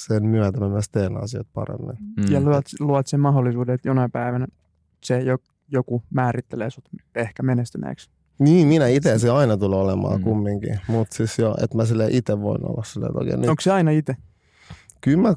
[0.06, 1.96] sen myötä mä myös teen asioita paremmin.
[2.16, 2.32] Mm.
[2.32, 4.46] Ja luot, luot sen mahdollisuuden, että jonain päivänä
[5.04, 5.38] se jo,
[5.68, 8.10] joku määrittelee sut ehkä menestyneeksi.
[8.38, 10.18] Niin, minä itse se aina tulee olemaan Mm.
[10.20, 10.24] mm.
[10.24, 10.80] kumminkin.
[10.88, 13.72] Mutta siis joo, että mä sille itse voin olla silleen, että okei, nyt Onko se
[13.72, 14.16] aina itse?
[15.00, 15.34] kyllä mä,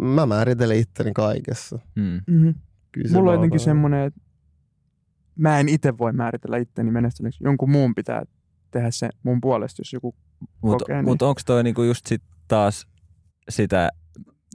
[0.00, 1.78] mä määrittelen itteni kaikessa.
[1.96, 2.20] Mm.
[2.26, 2.54] Mm-hmm.
[2.92, 4.20] Kyllä Mulla on jotenkin semmoinen, että
[5.36, 7.44] mä en itse voi määritellä itteni menestyneeksi.
[7.44, 8.22] Jonkun muun pitää
[8.70, 10.14] tehdä se mun puolesta, jos joku
[10.62, 11.04] Mutta niin.
[11.04, 12.86] mut onko toi niinku just sit taas
[13.48, 13.90] sitä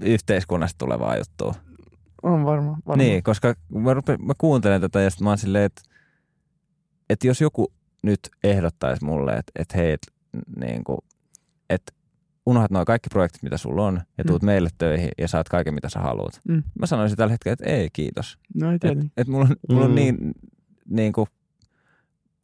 [0.02, 1.56] yhteiskunnasta tulevaa juttua?
[2.24, 2.78] On varma.
[2.88, 3.04] varma.
[3.04, 5.82] Niin, koska mä, rupe, mä kuuntelen tätä ja sitten mä oon silleen, että,
[7.10, 10.02] että jos joku nyt ehdottaisi mulle, että, että hei, et,
[10.60, 10.98] niin kuin,
[11.70, 11.94] että
[12.46, 14.46] unohdat nuo kaikki projektit, mitä sulla on, ja tuut mm.
[14.46, 16.40] meille töihin ja saat kaiken, mitä sä haluat.
[16.48, 16.64] Mm.
[16.80, 18.38] Mä sanoisin tällä hetkellä, että ei, kiitos.
[18.56, 19.02] No ei Et, tiedä.
[19.18, 19.96] et mulla, on, mulla on Mm.
[19.96, 20.18] niin,
[20.90, 21.28] niin kuin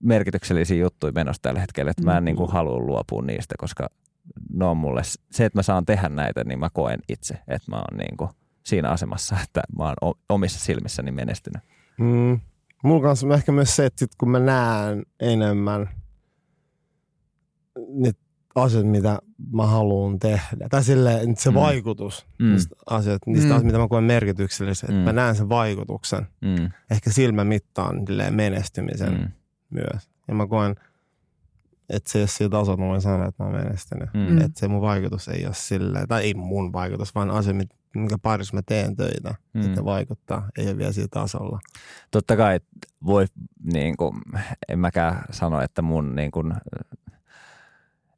[0.04, 2.26] merkityksellisiä juttuja menossa tällä hetkellä, että mä en Mm.
[2.26, 3.88] niin kuin halua luopua niistä, koska
[4.54, 5.02] ne on mulle,
[5.32, 8.30] se, että mä saan tehdä näitä, niin mä koen itse, että mä oon niin kuin
[8.66, 11.62] siinä asemassa, että mä oon omissa silmissäni menestynyt.
[12.00, 12.40] Mm.
[12.84, 15.90] Mulla kanssa on ehkä myös se, että sit kun mä näen enemmän
[17.88, 18.20] niitä
[18.56, 19.20] asioita, mitä
[19.54, 20.70] mä haluan tehdä.
[20.70, 21.56] Tai silleen, että se Mm.
[21.56, 22.50] vaikutus Mm.
[22.52, 23.52] niistä asioista, niistä Mm.
[23.52, 24.90] asioista, mitä mä koen merkityksellisiä.
[24.90, 24.96] Mm.
[24.96, 25.02] Mm.
[25.02, 26.28] Mä näen sen vaikutuksen.
[26.42, 27.96] Mm, Ehkä silmä mittaan
[28.32, 29.32] menestymisen mm.
[29.70, 30.10] myös.
[30.28, 30.76] Ja mä koen,
[31.90, 34.10] että se ei ole sillä tasolla, että mä voin sanoa, että mä oon menestynyt.
[34.14, 34.38] mm.
[34.38, 38.18] Että se mun vaikutus ei ole silleen, tai ei mun vaikutus, vaan asia, mit- minkä
[38.18, 39.62] parissa mä teen töitä, Mm.
[39.62, 41.60] että vaikuttaa, ei ole vielä sillä tasolla.
[42.12, 42.60] Totta kai
[43.06, 43.26] voi,
[43.74, 44.22] niin kuin,
[44.70, 46.54] en mäkään sano, että mun, niin kuin,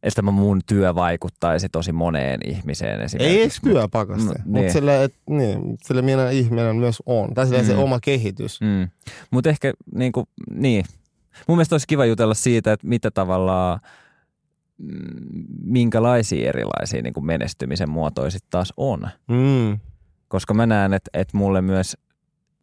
[0.03, 3.35] että mun työ vaikuttaisi tosi moneen ihmiseen esimerkiksi.
[3.37, 4.51] Ei edes työpakasti, Mm, mm, niin.
[4.63, 7.33] mutta sille, et, niin, sille minä ihminen myös on.
[7.33, 7.65] Tai sille Mm.
[7.67, 8.61] se oma kehitys.
[8.61, 8.89] Mm.
[9.31, 10.85] Mutta ehkä niin, kuin, niin.
[11.47, 13.79] Mun mielestä olisi kiva jutella siitä, että mitä tavallaan,
[15.63, 19.09] minkälaisia erilaisia niin kuin menestymisen muotoja sit taas on.
[19.27, 19.79] Mm.
[20.27, 21.97] Koska mä näen, että, että mulle myös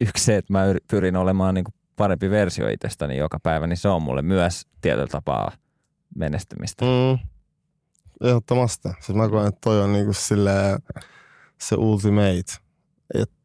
[0.01, 3.77] yksi se, että mä yr- pyrin olemaan niin kuin parempi versio itsestäni joka päivä, niin
[3.77, 5.51] se on mulle myös tietyllä tapaa
[6.15, 6.85] menestymistä.
[6.85, 7.19] Mm.
[8.27, 8.89] Ehdottomasti.
[8.99, 10.79] Siis mä koen, että toi on niinku silleen,
[11.61, 12.53] se ultimate.
[13.13, 13.35] Että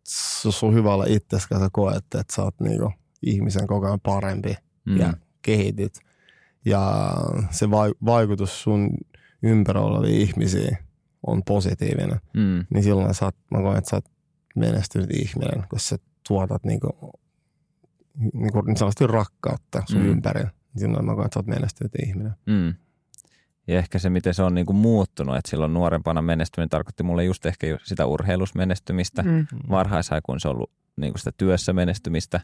[0.63, 4.57] on hyvä olla itseskään, sä koet, että sä oot niinku ihmisen koko ajan parempi
[4.87, 4.97] Mm.
[4.97, 5.13] ja
[5.43, 6.01] kehitit.
[6.65, 7.15] Ja
[7.51, 8.91] se vai- vaikutus sun
[9.43, 10.79] ympärillä oleviin ihmisiin
[11.27, 12.21] on positiivinen.
[12.35, 12.67] Mm.
[12.75, 14.05] Niin silloin sä oot, mä koen, että sä oot
[14.57, 15.97] menestynyt ihminen, kun sä
[16.29, 17.13] tuotat niinku,
[18.33, 20.07] niinku niin sanotusti rakkautta sun Mm.
[20.09, 20.51] ympärillä.
[20.75, 22.33] Niin Silloin mä koen, että sä oot menestynyt ihminen.
[22.47, 22.75] Mm.
[23.67, 27.25] Ja ehkä se, miten se on niin kuin muuttunut, että silloin nuorempana menestyminen tarkoitti mulle
[27.25, 29.23] just ehkä sitä urheilusmenestymistä.
[29.23, 29.31] Mm.
[29.31, 29.47] Mm.
[29.71, 32.41] Varhaisaikuin se on ollut niin kuin sitä työssä menestymistä.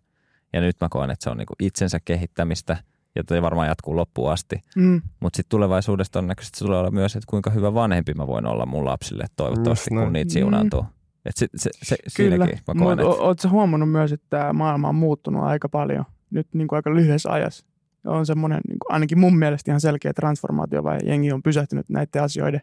[0.53, 2.77] Ja nyt mä koen, että se on niin kuin itsensä kehittämistä
[3.17, 4.57] ja toi varmaan jatkuu loppuun asti.
[4.77, 5.03] Mm.
[5.21, 8.67] Mutta sitten tulevaisuudessa todennäköisesti se tulee olla myös, että kuinka hyvä vanhempi mä voin olla
[8.67, 10.13] mun lapsille toivottavasti, Just kun näin.
[10.13, 10.33] niitä Mm.
[10.33, 10.85] siunaantuu.
[11.25, 15.69] Et se, se, se, Kyllä, mutta ootko huomannut myös, että tämä maailma on muuttunut aika
[15.69, 17.67] paljon nyt niin kuin aika lyhyessä ajassa?
[18.07, 22.23] On semmoinen niin kuin ainakin mun mielestä ihan selkeä transformaatio, vai jengi on pysähtynyt näiden
[22.23, 22.61] asioiden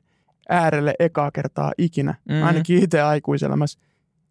[0.49, 2.33] äärelle ekaa kertaa ikinä, Mhm.
[2.33, 2.47] mm-hmm.
[2.47, 3.79] ainakin itse aikuiselämässä,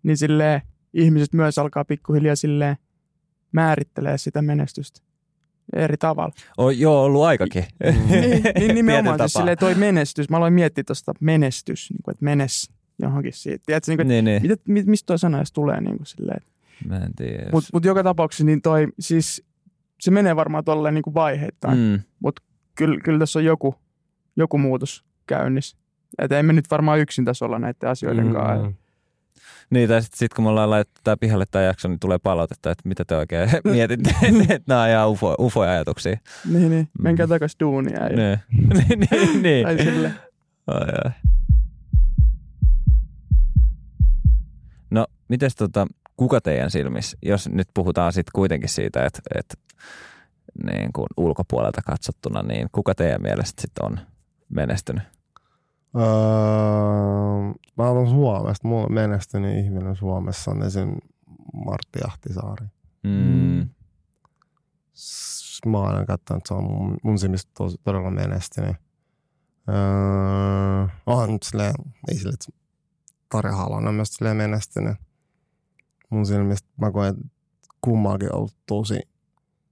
[0.02, 0.60] niin silleen
[0.94, 2.76] ihmiset myös alkaa pikkuhiljaa silleen
[3.52, 5.00] määrittelee sitä menestystä
[5.72, 6.32] eri tavalla.
[6.58, 7.64] On joo ollut aikakin.
[8.10, 10.30] niin, niin nimenomaan siis silleen toi menestys.
[10.30, 12.70] Mä aloin miettiä tuosta menestys, niin kuin, että menes
[13.02, 13.62] johonkin siitä.
[13.66, 14.42] Tiedätkö, niin kuin, niin, niin.
[14.42, 16.40] mitä, mi- mistä toi sana edes tulee niin kuin silleen,
[16.88, 17.48] Mä en tiedä.
[17.52, 19.44] Mutta mut joka tapauksessa niin toi, siis
[20.00, 21.78] se menee varmaan tolleen niin kuin vaiheittain.
[21.78, 22.02] Mm.
[22.24, 22.32] mm,
[22.74, 23.74] Kyllä, kyllä tässä on joku,
[24.36, 25.76] joku muutos käynnissä.
[26.18, 28.72] Että emme nyt varmaan yksin tässä olla näiden asioiden kanssa.
[29.70, 32.70] Niin, tai sitten sit, kun me ollaan laitettu tää pihalle tämä jakso, niin tulee palautetta,
[32.70, 34.10] että mitä te oikein mietitte,
[34.54, 36.16] että nämä on ihan ufo, ufoja-ajatuksia.
[36.52, 36.88] Niin, niin.
[36.98, 37.30] Menkää Mm.
[37.30, 38.06] takaisin duunia.
[38.06, 38.38] Ja, Niin,
[38.88, 39.66] niin, niin, niin.
[39.66, 40.12] tai sille.
[40.66, 41.10] Ai, ai.
[44.90, 45.86] No, mites tota,
[46.16, 49.54] kuka teidän silmissä, jos nyt puhutaan sitten kuitenkin siitä, että, että
[50.72, 54.00] niin kuin ulkopuolelta katsottuna, niin kuka teidän mielestä sitten on
[54.48, 55.02] menestynyt?
[55.96, 58.68] Öö, mä otan Suomesta.
[58.68, 60.96] Mulla on menestynyt ihminen Suomessa on esim.
[61.64, 62.66] Martti Ahtisaari.
[63.02, 63.68] Mm.
[65.66, 68.76] Mä oon aina katsonut, että se on mun, mun silmistä tos, todella menestynyt.
[69.68, 71.74] Öö, on nyt silleen,
[72.08, 72.52] ei silleen, että
[73.28, 74.96] Tarja Halonen on myös silleen menestynyt.
[76.10, 77.28] Mun silmistä mä koen, että
[77.80, 79.00] kummallakin on ollut tosi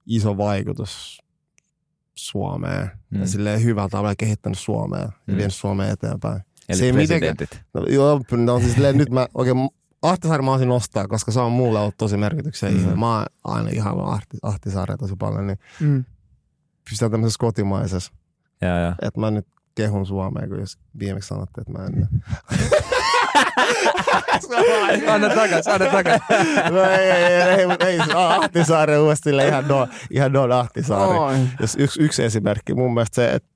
[0.06, 1.23] iso vaikutus
[2.14, 2.90] Suomeen.
[3.10, 3.20] Mm.
[3.20, 5.36] Ja silleen hyvällä tavalla kehittänyt Suomea ja Mm.
[5.36, 6.40] vienyt Suomea eteenpäin.
[6.68, 7.60] Eli Se ei presidentit.
[7.74, 9.56] No, joo, no siis silleen, nyt mä oikein
[10.02, 12.90] Ahtisaari mä olisin nostaa, koska se on mulle ollut tosi merkityksellinen.
[12.92, 12.98] Mm.
[12.98, 16.04] Mä oon aina ihailu Ahti, Ahtisaaria tosi paljon, niin Mm.
[16.90, 18.12] pystytään tämmöisessä kotimaisessa.
[19.02, 22.08] Että mä nyt kehun Suomea, kun jos viimeksi sanotte, että mä en.
[25.08, 26.20] Anna takas, anna takas.
[26.70, 29.06] no ei, ei, ei, ei, mutta ei, se on Ahtisaari on
[29.46, 31.18] ihan no, ihan no Ahtisaari.
[31.18, 31.34] Oi.
[31.60, 33.48] Jos yksi, yksi esimerkki, mun mielestä se, että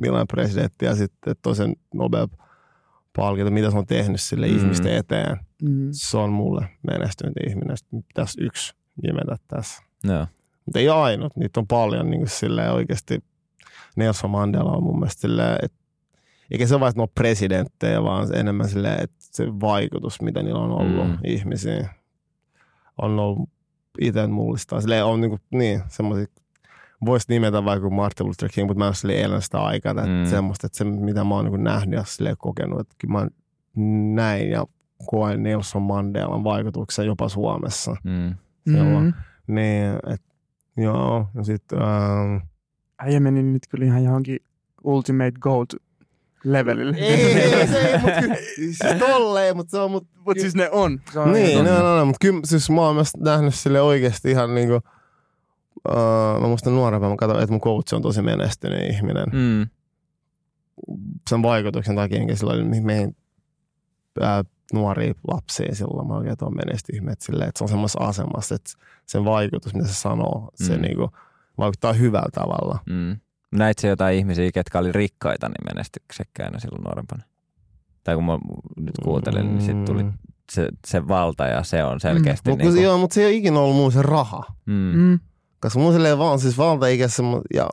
[0.00, 4.56] millainen presidentti ja sitten toisen Nobel-palkinto, mitä se on tehnyt sille Mm.
[4.58, 5.36] ihmisten eteen.
[5.62, 5.88] Mm.
[5.92, 7.76] se on mulle menestynyt ihminen.
[7.76, 9.82] Sitten pitäisi yksi nimetä tässä.
[10.04, 10.26] Joo.
[10.64, 13.22] Mutta ei ainut, niitä on paljon niin kuin silleen oikeasti.
[13.96, 15.78] Nelson Mandela on mun mielestä silleen, että
[16.50, 20.42] eikä se ole vain, että ne on presidenttejä, vaan enemmän silleen, että se vaikutus, mitä
[20.42, 21.18] niillä on ollut Mm.
[21.24, 21.86] ihmisiin,
[22.98, 23.48] on ollut
[24.00, 24.80] itse mullistaa.
[24.80, 26.26] Silleen on niin, kuin, niin semmoisia,
[27.04, 30.24] voisi nimetä vaikka Martin Luther King, mutta mä en ole elänyt sitä aikaa, että Mm.
[30.30, 33.28] semmoista, että se mitä mä oon niin nähnyt ja silleen kokenut, että mä
[34.14, 34.66] näin ja
[35.06, 37.96] koen Nelson Mandelan vaikutuksen jopa Suomessa.
[38.04, 38.34] Mm.
[38.68, 39.04] Silloin.
[39.04, 39.54] Mm.
[39.54, 40.22] Niin, et,
[40.76, 42.36] joo, ja sitten ähm,
[42.98, 44.38] Äijä meni nyt kyllä ihan johonkin
[44.84, 45.66] ultimate gold
[46.44, 46.96] levelille.
[46.96, 50.70] ei, ei, se ei, mut kyllä, siis tolleen, mutta se on, mut, Mut siis ne
[50.70, 51.00] on.
[51.12, 51.72] Se on niin, totta.
[51.72, 54.74] no, no, no, mutta kyllä, siis mä oon myös nähnyt sille oikeasti ihan niinku,
[55.88, 59.26] uh, mä muistan nuorempana, mä katsoin, että mun coach on tosi menestynyt ihminen.
[59.32, 59.66] Mm.
[61.30, 63.12] Sen vaikutuksen takia, enkä silloin oli meidän
[64.20, 68.04] ää, nuoria lapsia silloin, mä oikein tuon menestynyt ihminen, että, silleen, että se on semmoisessa
[68.04, 68.70] asemassa, että
[69.06, 70.82] sen vaikutus, mitä se sanoo, se Mm.
[70.82, 71.10] niinku,
[71.58, 72.78] vaikuttaa hyvällä tavalla.
[72.86, 73.16] Mm.
[73.52, 77.22] Näit se jotain ihmisiä, ketkä oli rikkaita, niin menestyksekkäinä silloin nuorempana?
[78.04, 78.38] Tai kun mä
[78.76, 80.12] nyt kuuntelin, niin sitten tuli Mm.
[80.52, 83.34] se, se valta ja se on selkeästi Mutta niin niin joo, mutta se ei ole
[83.34, 84.42] ikinä ollut mun se raha.
[84.66, 84.92] mm.
[84.94, 85.18] Mm.
[85.60, 87.68] Koska mun silleen vaan siis valta eikä semmo, ja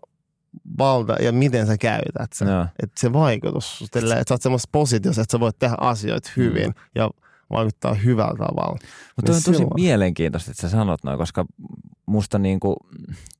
[0.78, 2.48] valta ja miten sä käytät sen.
[2.48, 2.66] Joo.
[2.84, 6.74] Että se vaikutus, että sä oot semmoisessa positiossa, että sä voit tehdä asioita hyvin Mm.
[6.96, 7.10] ja
[7.50, 8.78] vaikuttaa hyvällä tavalla.
[9.16, 11.46] Mutta on Niin tosi silloin- mielenkiintoista, että sä sanot noin, koska
[12.06, 12.76] musta niinku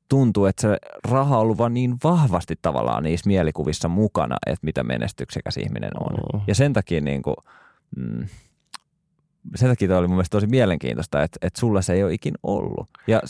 [0.08, 4.84] tuntuu, että se raha on ollut vaan niin vahvasti tavallaan niissä mielikuvissa mukana, että mitä
[4.84, 6.40] menestyksekäs ihminen on.
[6.40, 6.44] Mm.
[6.46, 7.34] Ja sen takia niinku,
[7.96, 8.26] mm,
[9.54, 12.34] sen takia toi oli mun mielestä tosi mielenkiintoista, että, että sulla se ei ole ikin
[12.42, 12.88] ollut.
[13.06, 13.20] Ja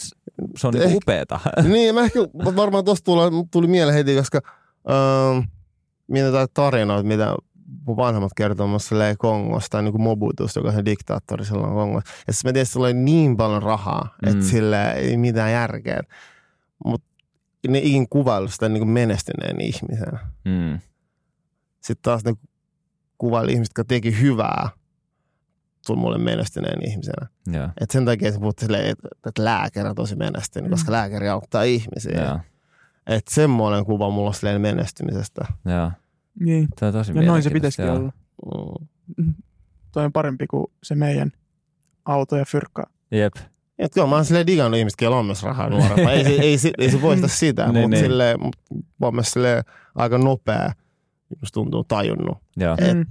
[0.56, 1.40] se on niinku Ehkä- upeeta.
[1.72, 2.20] niin, mä ehkä
[2.56, 4.40] varmaan tosta tuli, tuli mieleen heti, koska
[4.90, 5.42] öö,
[6.08, 7.34] mietitään tarinoita, mitä
[7.86, 12.10] mun vanhemmat kertomassa Kongosta, niin kuin Mobutusta, joka on se diktaattori silloin Kongossa.
[12.26, 14.32] Ja sitten mä tiedän, että sillä oli niin paljon rahaa, mm.
[14.32, 16.02] että sillä ei mitään järkeä.
[16.84, 17.08] Mutta
[17.68, 20.18] ne ikin kuvailu sitä niin kuin menestyneen ihmisen.
[20.44, 20.78] Mm.
[21.80, 22.34] Sitten taas ne
[23.18, 24.68] kuvaili ihmiset, jotka teki hyvää,
[25.86, 27.26] tuli mulle menestyneen ihmisenä.
[27.46, 27.68] Joo.
[27.80, 30.70] Et sen takia se puhuttiin silleen, että, että lääkäri on tosi menestynyt, Mm.
[30.70, 32.24] koska lääkäri auttaa ihmisiä.
[32.24, 32.40] Joo.
[33.06, 35.46] Että semmoinen kuva mulla on silleen menestymisestä.
[35.64, 35.92] Joo.
[36.40, 36.68] Niin.
[36.76, 37.96] Tämä on tosi Ja noin se pitäisikin joo.
[37.96, 38.86] olla.
[39.16, 39.34] Mm.
[39.92, 41.32] Toi on parempi kuin se meidän
[42.04, 42.90] auto ja fyrkka.
[43.10, 43.34] Jep.
[43.78, 46.12] Et kyllä mä oon silleen digannut ihmiset, joilla on myös rahaa nuorempaa.
[46.12, 48.04] ei, se, ei, se, ei se poista sitä, Niin, mutta niin.
[48.04, 49.64] silleen, mut mä oon myös silleen
[49.94, 50.70] aika nopea,
[51.42, 52.38] jos tuntuu tajunnut.
[52.56, 52.76] Joo.
[52.78, 53.06] Et- Mm.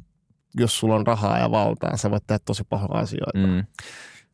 [0.59, 3.37] Jos sulla on rahaa ja valtaa, sä voit tehdä tosi pahoja asioita.
[3.47, 3.57] Mm.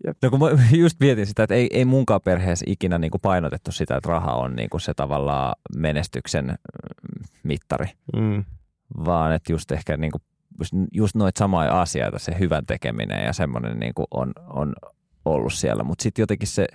[0.07, 0.17] Jep.
[0.23, 0.45] No kun mä
[0.77, 4.33] just mietin sitä, että ei, ei munkaan perheessä ikinä niin kuin painotettu sitä, että raha
[4.33, 8.43] on niin kuin se tavallaan menestyksen mm, mittari, Mm.
[9.05, 10.21] vaan että just ehkä niin kuin,
[10.59, 14.73] just, just noita samoja asioita, se hyvän tekeminen ja semmoinen niin kuin on, on
[15.25, 15.83] ollut siellä.
[15.83, 16.67] Mutta sitten jotenkin se,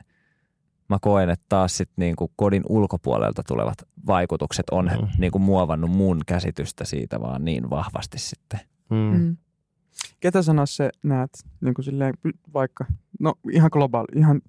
[0.88, 5.08] mä koen, että taas sit niin kuin kodin ulkopuolelta tulevat vaikutukset on Mm.
[5.18, 8.60] niin kuin muovannut mun käsitystä siitä vaan niin vahvasti sitten.
[8.90, 8.96] Mm.
[8.96, 9.36] Mm.
[10.20, 11.30] Ketä sä se näet,
[11.60, 12.14] niin kuin silleen,
[12.54, 12.84] vaikka,
[13.20, 14.40] no ihan globaali, ihan,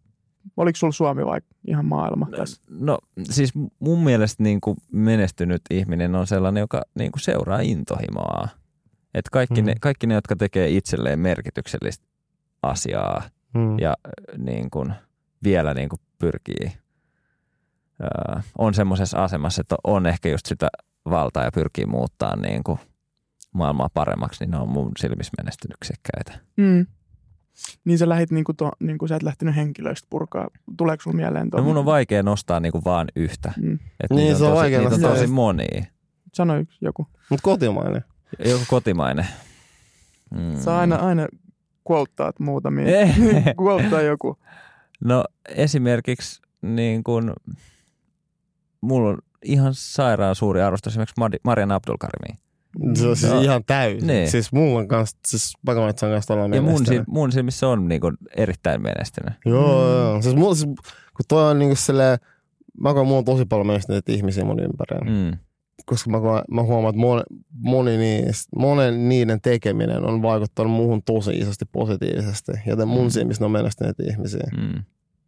[0.58, 2.62] oliko sulla Suomi vai ihan maailma tässä?
[2.70, 8.48] No siis mun mielestä niin kuin menestynyt ihminen on sellainen, joka niin kuin seuraa intohimoa.
[9.14, 9.66] Et kaikki, Mm.
[9.66, 12.06] ne, kaikki ne, jotka tekee itselleen merkityksellistä
[12.64, 13.22] asiaa
[13.54, 13.80] Mm.
[13.80, 14.94] ja äh, niin kuin
[15.44, 16.72] vielä niin kuin pyrkii,
[18.02, 20.68] ää, on semmoisessa asemassa, että on ehkä just sitä
[21.10, 22.80] valtaa ja pyrkii muuttaa niin kuin
[23.54, 26.40] maailmaa paremmaksi, niin ne on mun silmissä menestynyksekkäitä.
[26.58, 26.86] Mm.
[27.86, 30.48] Niin sä lähit, niin kuin to, niin kuin sä et lähtenyt henkilöistä purkaa.
[30.78, 31.60] Tuleeko sulla mieleen tuo?
[31.60, 33.54] No mun on vaikea nostaa niin kuin vaan yhtä.
[33.58, 33.74] Mm.
[33.74, 35.86] Et Niin, se on tosi, vaikea niitä on tosi monia.
[36.34, 37.08] Sano yksi joku.
[37.30, 38.04] Mutta kotimainen.
[38.46, 39.28] Joku kotimainen.
[40.32, 40.60] Mm.
[40.60, 41.28] Sä aina, aina
[41.92, 43.00] quoteaat muutamia.
[43.00, 43.16] Eh.
[43.62, 44.38] Quotea joku.
[45.04, 45.24] No
[45.56, 47.34] esimerkiksi niin kun,
[48.82, 52.40] mulla on ihan sairaan suuri arvostus esimerkiksi Madi- Marian Abdulkarimiin.
[52.96, 53.42] Se on siis No.
[53.42, 54.08] ihan täysin.
[54.08, 54.32] Niin.
[54.32, 57.88] Siis mulla on kanssa, siis Pakamatsan kanssa ollaan Ja mun, sil- mun silmissä se on
[57.88, 59.34] niin kun, erittäin menestynyt.
[59.46, 59.98] Joo, Mm.
[59.98, 60.22] joo.
[60.22, 60.66] Siis, mulla, siis,
[61.16, 62.18] kun toi on niinku silleen,
[62.82, 65.12] mä koen, mulla on tosi paljon menestyneitä ihmisiä mun ympärillä.
[65.32, 65.38] Mm.
[65.86, 66.18] Koska mä,
[66.52, 67.22] mä huomaan, että moni,
[67.60, 72.52] moni niistä, monen niiden tekeminen on vaikuttanut muuhun tosi isosti positiivisesti.
[72.66, 73.10] Joten mun Mm.
[73.10, 74.52] silmissä ne on menestyneitä ihmisiä.
[74.58, 74.84] Mm.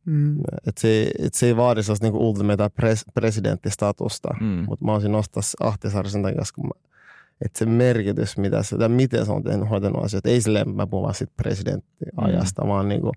[0.06, 0.38] Mm.
[0.68, 4.30] Et se, et se ei vaadi sellaista niinku ultimate pres, presidenttistatusta.
[4.42, 4.66] Mm.
[4.68, 6.70] Mutta mä olisin nostaa se Ahtisaari sen takia, mä,
[7.46, 10.30] että se merkitys, mitä se, tai miten se on tehnyt, hoitanut asioita.
[10.30, 12.68] Ei silleen, mä puhun vaan siitä presidenttiajasta, mm.
[12.68, 13.12] vaan niinku,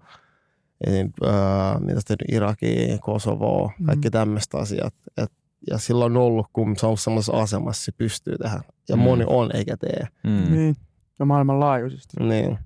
[0.86, 4.12] esim, äh, mitä se tehnyt Irakia, Kosovoa, kaikki mm.
[4.12, 4.94] tämmöiset asiat.
[5.16, 5.32] Et,
[5.70, 8.60] ja sillä on ollut, kun se on ollut semmoisessa asemassa, se pystyy tähän.
[8.88, 9.02] Ja Mm.
[9.02, 10.06] moni on, eikä tee.
[10.24, 10.52] Mm.
[10.52, 10.76] Niin.
[11.18, 12.16] Ja maailmanlaajuisesti.
[12.20, 12.58] Niin.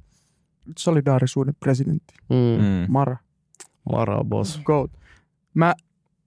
[0.78, 2.14] Solidaarisuuden presidentti.
[2.30, 2.64] Mm.
[2.64, 2.86] Mm.
[2.88, 3.16] Mara.
[3.92, 4.61] Mara boss.
[4.64, 4.90] Goat.
[5.55, 5.74] Mä,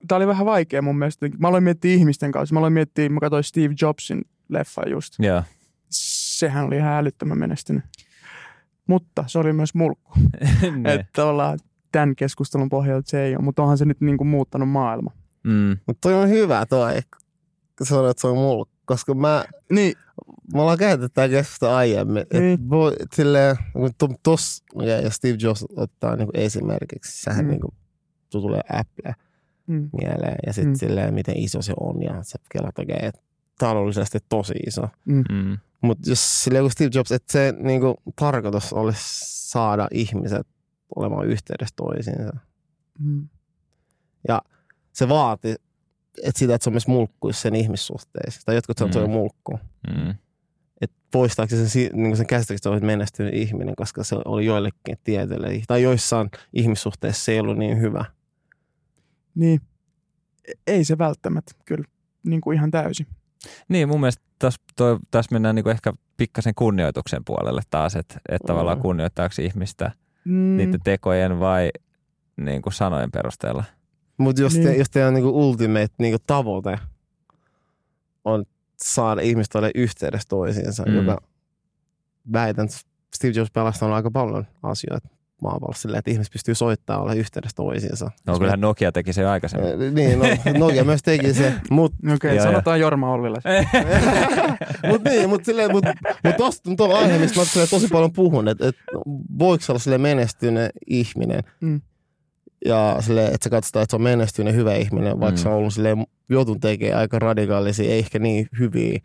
[0.08, 1.30] tää oli vähän vaikea mun mielestä.
[1.38, 2.54] Mä aloin miettiä ihmisten kanssa.
[2.54, 5.14] Mä aloin miettiä, mä katsoin Steve Jobsin leffa just.
[5.20, 5.44] Joo.
[5.90, 7.84] Sehän oli ihan älyttömän menestynyt.
[8.88, 10.12] Mutta se oli myös mulkku.
[10.78, 10.94] Ne.
[10.94, 11.60] Että tavallaan
[11.92, 13.44] tämän keskustelun pohjalta se ei ole.
[13.44, 15.12] Mutta onhan se nyt niinku muuttanut maailma.
[15.44, 15.78] Mm.
[15.88, 16.94] Mutta toi on hyvä toi,
[17.78, 18.66] kun sanoit, että se on mulla.
[18.86, 19.94] Koska mä, Niin,
[20.54, 22.26] Me ollaan käyty tätä keskustelua aiemmin.
[22.34, 22.54] Niin.
[22.54, 27.46] Et voi, silleen, kun to, tos, ja, ja Steve Jobs ottaa niinku esimerkiksi, sehän Mm.
[27.46, 27.52] mm.
[27.52, 27.74] niinku,
[28.32, 29.16] tu tulee Apple
[29.68, 30.36] mm, mieleen.
[30.46, 30.76] Ja sitten Mm.
[30.76, 32.04] silleen, miten iso se on.
[32.04, 33.22] Ja se kela tekee että
[33.58, 34.88] taloudellisesti tosi iso.
[35.06, 35.58] mm, Mm.
[35.82, 39.04] Mutta jos silleen kuin Steve Jobs, että se niinku, tarkoitus olisi
[39.52, 40.48] saada ihmiset
[40.96, 42.38] olemaan yhteydessä toisiinsa.
[43.00, 43.28] mm.
[44.94, 45.56] Se vaati
[46.24, 48.42] että sitä, että se on myös mulkkuissa sen ihmissuhteissa.
[48.46, 49.14] Tai jotkut sanoo, että se on Mm.
[49.14, 49.60] mulkku.
[49.98, 50.16] Mm.
[50.82, 54.98] että poistaako se sen, niin sen käsityksen, että olet menestynyt ihminen, koska se oli joillekin
[55.04, 58.06] tietyille, tai joissain ihmissuhteissa se ei ollut niin hyvä.
[59.36, 59.62] Niin.
[60.48, 61.84] E- Ei se välttämättä kyllä
[62.24, 63.08] niin kuin ihan täysin.
[63.70, 68.42] Niin, mun mielestä tässä, toi, tässä mennään niinku ehkä pikkasen kunnioituksen puolelle taas, että et
[68.48, 68.82] tavallaan Mm.
[68.82, 69.92] kunnioittaako ihmistä
[70.26, 71.70] Mm, niiden tekojen vai
[72.38, 73.64] niinku sanojen perusteella.
[74.22, 74.68] Mutta jos, Niin.
[74.68, 76.80] te, jos teidän niin ultimate niin tavoite
[78.26, 78.46] on
[78.84, 80.96] saada ihmistä ole yhteydessä toisiinsa, Mm.
[80.96, 81.22] joka
[82.34, 82.78] väitän, että
[83.16, 85.08] Steve Jobs pelastaa aika paljon asioita
[85.42, 88.12] maapallossa silleen, että ihmiset pystyy soittamaan olla yhteydessä toisiinsa.
[88.26, 89.82] No kyllähän Nokia teki se aikaisemmin.
[89.82, 90.26] Eh, Niin, no,
[90.60, 93.38] Nokia myös teki se, mutta Okei, okay, Joo, sanotaan Jorma Ollila.
[94.90, 95.86] mut niin, mutta silleen, mut,
[96.24, 98.76] mut tosta on tuolla aihe, mistä mä tosi paljon puhun, että et,
[99.40, 101.82] voiko olla silleen menestynyt ihminen, Mm.
[102.66, 105.44] Ja silleen, että se katsotaan, että se on menestynyt hyvä ihminen, vaikka Mm.
[105.44, 109.00] se on ollut silleen, joutun tekemään aika radikaalisia, ei ehkä niin hyviä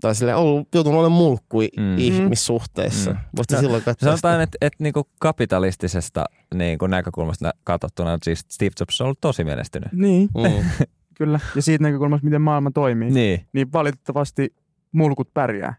[0.00, 1.98] tai sille ollut, joutunut olemaan mulkku Mm.
[1.98, 3.10] ihmissuhteissa.
[3.10, 3.16] Mm.
[3.16, 3.22] Mm.
[3.36, 6.24] Voisi No, silloin katsoa Sanotaan, että, että niin kuin kapitalistisesta
[6.54, 9.92] niin kuin näkökulmasta katsottuna siis Steve Jobs on ollut tosi menestynyt.
[9.92, 10.64] Niin, Mm.
[11.18, 11.40] kyllä.
[11.56, 13.46] Ja siitä näkökulmasta, miten maailma toimii, niin, Niin.
[13.52, 14.54] niin valitettavasti
[14.92, 15.74] mulkut pärjää.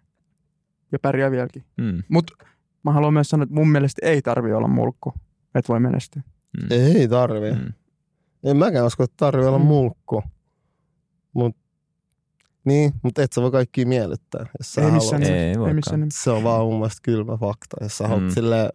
[0.92, 1.64] Ja pärjää vieläkin.
[1.78, 2.04] Mm.
[2.10, 2.34] Mutta
[2.84, 5.14] mä haluan myös sanoa, että mun mielestä ei tarvi olla mulkku,
[5.60, 6.22] että voi menestyä.
[6.62, 6.68] Mm.
[6.72, 7.52] Ei tarvi.
[7.52, 7.58] Mm.
[7.60, 7.74] Mm.
[8.44, 9.66] En mäkään usko, että tarvii olla Mm.
[9.66, 10.24] mulkku.
[11.34, 11.56] Mut,
[12.66, 15.02] niin, mutta et sä voi kaikkia miellyttää, jos sä Ei haluat.
[15.04, 15.56] missään Ei.
[15.68, 16.08] Ei missään.
[16.14, 17.78] Se on vaan mun mielestä kylmä fakta.
[17.82, 18.10] Jos sä Mm.
[18.10, 18.70] haluat sille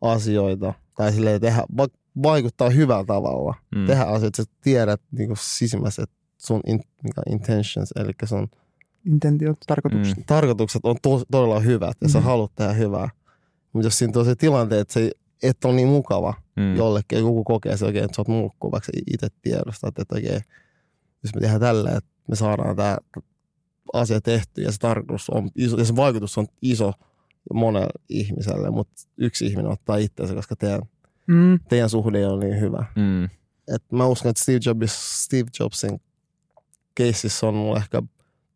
[0.00, 1.88] asioita tai sille tehdä, va-
[2.22, 3.54] vaikuttaa hyvällä tavalla.
[3.74, 3.80] Mm.
[3.80, 3.86] Mm.
[3.86, 8.48] Tehdä asioita, että sä tiedät niin sisimmässä, että sun in, mikä on intentions, eli sun
[9.06, 10.16] Intentiot, tarkoitukset.
[10.16, 10.24] Mm.
[10.26, 12.26] tarkoitukset on to, todella hyvät ja sä Mhm.
[12.28, 13.08] haluat tehdä hyvää.
[13.72, 15.10] Mutta jos siinä on se tilanne, että se
[15.44, 16.62] et on niin mukava Mm.
[16.62, 16.76] mm.
[16.76, 20.40] jollekin, joku kokee se oikein, että sä oot mulkku, vaikka itse tiedostat, että oikein,
[21.22, 22.98] jos me tehdään tällä, että me saadaan tämä
[23.92, 26.92] asia tehty ja se tarkoitus on iso, ja se vaikutus on iso
[27.54, 30.80] monelle ihmiselle, mutta yksi ihminen ottaa itseensä, koska teidän,
[31.26, 31.58] Mm.
[31.68, 32.84] teidän suhde on niin hyvä.
[32.96, 33.24] Mm.
[33.74, 36.00] Et mä uskon, että Steve, Jobs, Steve Jobsin
[36.94, 38.02] keisissä on mulla ehkä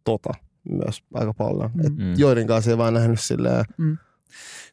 [0.05, 0.31] tota
[0.71, 1.71] myös aika paljon.
[1.75, 1.87] Mm.
[1.87, 2.15] Et Mm.
[2.17, 3.65] joiden kanssa ei vaan nähnyt silleen,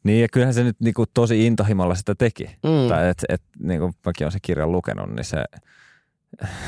[0.04, 2.44] Niin ja kyllähän se nyt niinku tosi intohimolla sitä teki.
[2.44, 5.44] mm, Tai et, et, niin kuin mäkin olen se kirjan lukenut, niin se,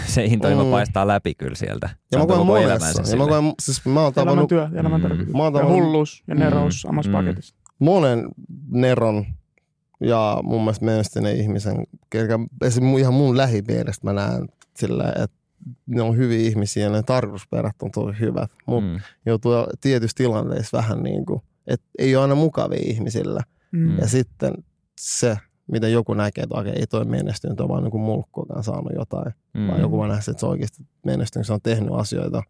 [0.08, 0.72] se intohimo Mm.
[0.72, 1.88] paistaa läpi kyllä sieltä.
[1.88, 3.02] Se ja mä koen koko monessa.
[3.12, 5.32] Ja mä koen, siis mä oon tavannut Elämäntyö, elämän Mm.
[5.38, 6.88] Mä oon Ja tavannut- hulluus ja nerous Mm.
[6.88, 7.18] samassa Mm.
[7.18, 7.56] paketissa.
[7.80, 8.28] monen
[8.72, 9.26] neron
[10.02, 11.84] ja mun mielestä menestyneen ihmisen,
[12.62, 15.38] esimerkiksi ihan mun lähipiiristä mä näen sillä, että
[15.86, 19.00] ne on hyviä ihmisiä ja ne tarkoitusperät on tosi hyvät, mutta Mm.
[19.26, 23.42] joutuu tietyissä tilanteissa vähän niin kuin, että ei ole aina mukavia ihmisillä.
[23.72, 23.98] Mm.
[23.98, 24.54] Ja sitten
[25.00, 25.38] se,
[25.72, 29.34] mitä joku näkee, että okei, ei toi menestynyt, on vaan niin kuin mulkkuakaan saanut jotain.
[29.54, 29.68] Mm.
[29.68, 32.44] Vaan joku vaan nähdä, että se oikeasti menestynyt, se on tehnyt asioita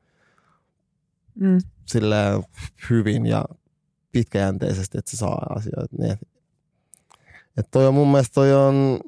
[1.39, 1.57] Mm.
[1.85, 2.41] sillä
[2.89, 3.45] hyvin ja
[4.11, 5.95] pitkäjänteisesti, että se saa asioita.
[5.99, 8.99] Niin, että, toi on mun mielestä toi on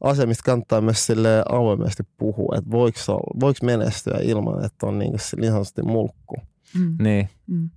[0.00, 2.98] asia, mistä kannattaa myös sille avoimesti puhua, että voiko,
[3.40, 6.36] voiko menestyä ilman, että on niin, niin sanotusti mulkku.
[6.78, 6.96] Mm.
[6.98, 7.28] Niin.
[7.46, 7.70] Mm.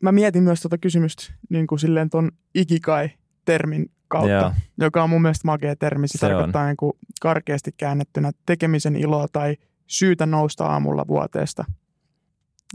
[0.00, 4.52] Mä, mietin myös tuota kysymystä niin kuin silleen ton ikikai-termin kautta, Joo.
[4.78, 6.08] joka on mun mielestä makea termi.
[6.08, 6.32] Se, Se on.
[6.32, 11.64] tarkoittaa niin kuin karkeasti käännettynä tekemisen iloa tai syytä nousta aamulla vuoteesta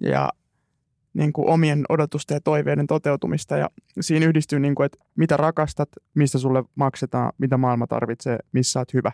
[0.01, 0.29] ja
[1.13, 3.57] niin kuin omien odotusten ja toiveiden toteutumista.
[3.57, 3.69] Ja
[4.01, 8.93] siinä yhdistyy, niin kuin, että mitä rakastat, mistä sulle maksetaan, mitä maailma tarvitsee, missä oot
[8.93, 9.11] hyvä.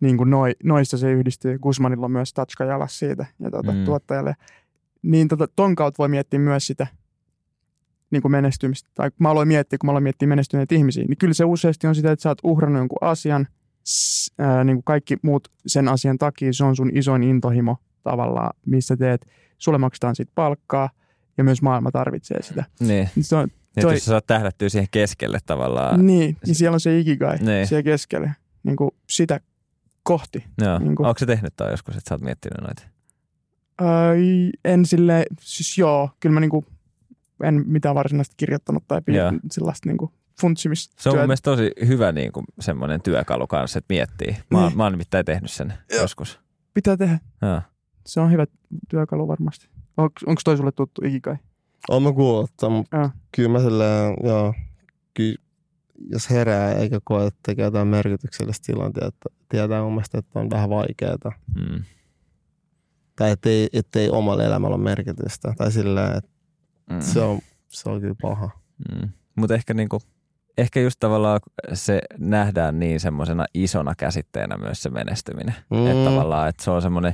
[0.00, 1.58] Niin kuin noi, noista se yhdistyy.
[1.58, 3.84] Guzmanilla on myös tatska jalas siitä ja tuota, mm.
[3.84, 4.36] tuottajalle.
[5.04, 6.86] Niin tota, ton kautta voi miettiä myös sitä
[8.10, 8.90] niin kuin menestymistä.
[8.94, 11.86] Tai kun mä aloin miettiä, kun mä aloin miettiä menestyneitä ihmisiä, niin kyllä se useasti
[11.86, 13.46] on sitä, että sä oot uhrannut jonkun asian,
[14.38, 18.96] ää, niin kuin kaikki muut sen asian takia, se on sun isoin intohimo tavallaan, missä
[18.96, 19.26] teet,
[19.58, 20.90] sulle maksetaan siitä palkkaa
[21.38, 22.64] ja myös maailma tarvitsee sitä.
[22.80, 23.08] Niin.
[23.16, 26.06] Niin Se on, Nyt Toi- jos sä saat tähdättyä siihen keskelle tavallaan.
[26.06, 27.66] niin, niin siellä on se ikigai Niin.
[27.66, 29.40] siellä keskellä, niin kuin sitä
[30.02, 30.44] kohti.
[30.60, 30.78] Joo.
[30.78, 32.82] Niin kuin- Onko se tehnyt tai joskus, että sä oot miettinyt noita?
[33.78, 36.66] Ai, en sille, siis joo, kyllä mä niin kuin,
[37.42, 39.32] en mitään varsinaisesti kirjoittanut tai Joo.
[39.32, 40.10] pi- sellaista niin kuin
[40.40, 41.02] funtsimista.
[41.02, 44.36] Se on mun mielestä tosi hyvä niin kuin, semmoinen työkalu kanssa, että miettii.
[44.50, 44.76] Mä, oon- Niin.
[44.76, 46.40] mä oon nimittäin tehnyt sen joskus.
[46.74, 47.18] Pitää tehdä.
[47.42, 47.60] Joo.
[48.06, 48.46] Se on hyvä
[48.88, 49.68] työkalu varmasti.
[49.96, 51.36] Onko toi sulle tuttu ikikai?
[51.90, 54.54] Oon mä kuullut, mutta kyllä mä silleen, joo,
[55.14, 55.36] kyllä,
[56.10, 60.70] jos herää eikä koe, että tekee jotain merkityksellistä tilanteetta, tietää mun mielestä, että on vähän
[60.70, 61.32] vaikeaa.
[61.54, 61.84] Mm.
[63.16, 65.54] Tai ettei, ettei omalla elämällä ole merkitystä.
[65.58, 66.30] Tai sillä, että
[66.90, 67.00] Mm.
[67.00, 67.38] se on,
[67.68, 68.50] se on kyllä paha.
[68.92, 69.08] Mm.
[69.36, 70.00] Mutta ehkä, niinku,
[70.58, 71.40] ehkä just tavallaan
[71.72, 75.54] se nähdään niin semmoisena isona käsitteenä myös se menestyminen.
[75.70, 75.86] Mm.
[75.86, 77.12] Että tavallaan, että se on semmoinen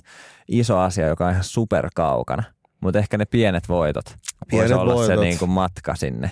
[0.48, 2.42] iso asia, joka on ihan superkaukana.
[2.80, 4.04] Mutta ehkä ne pienet voitot
[4.48, 5.16] Pienet voisi olla voitot.
[5.16, 6.30] se niinku matka sinne.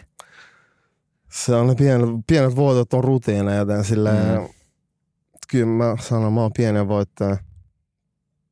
[1.30, 4.48] Se on ne pienet, pienet voitot on rutiineja, joten sillä Mm.
[5.50, 7.38] kyllä mä sanon, mä oon pienen voittajan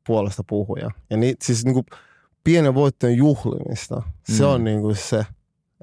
[0.07, 0.90] puolesta puhuja.
[1.11, 1.84] Ja niin, siis niinku
[2.44, 4.02] pienen voittojen juhlimista,
[4.32, 4.48] se Mm.
[4.48, 5.26] on niinku se,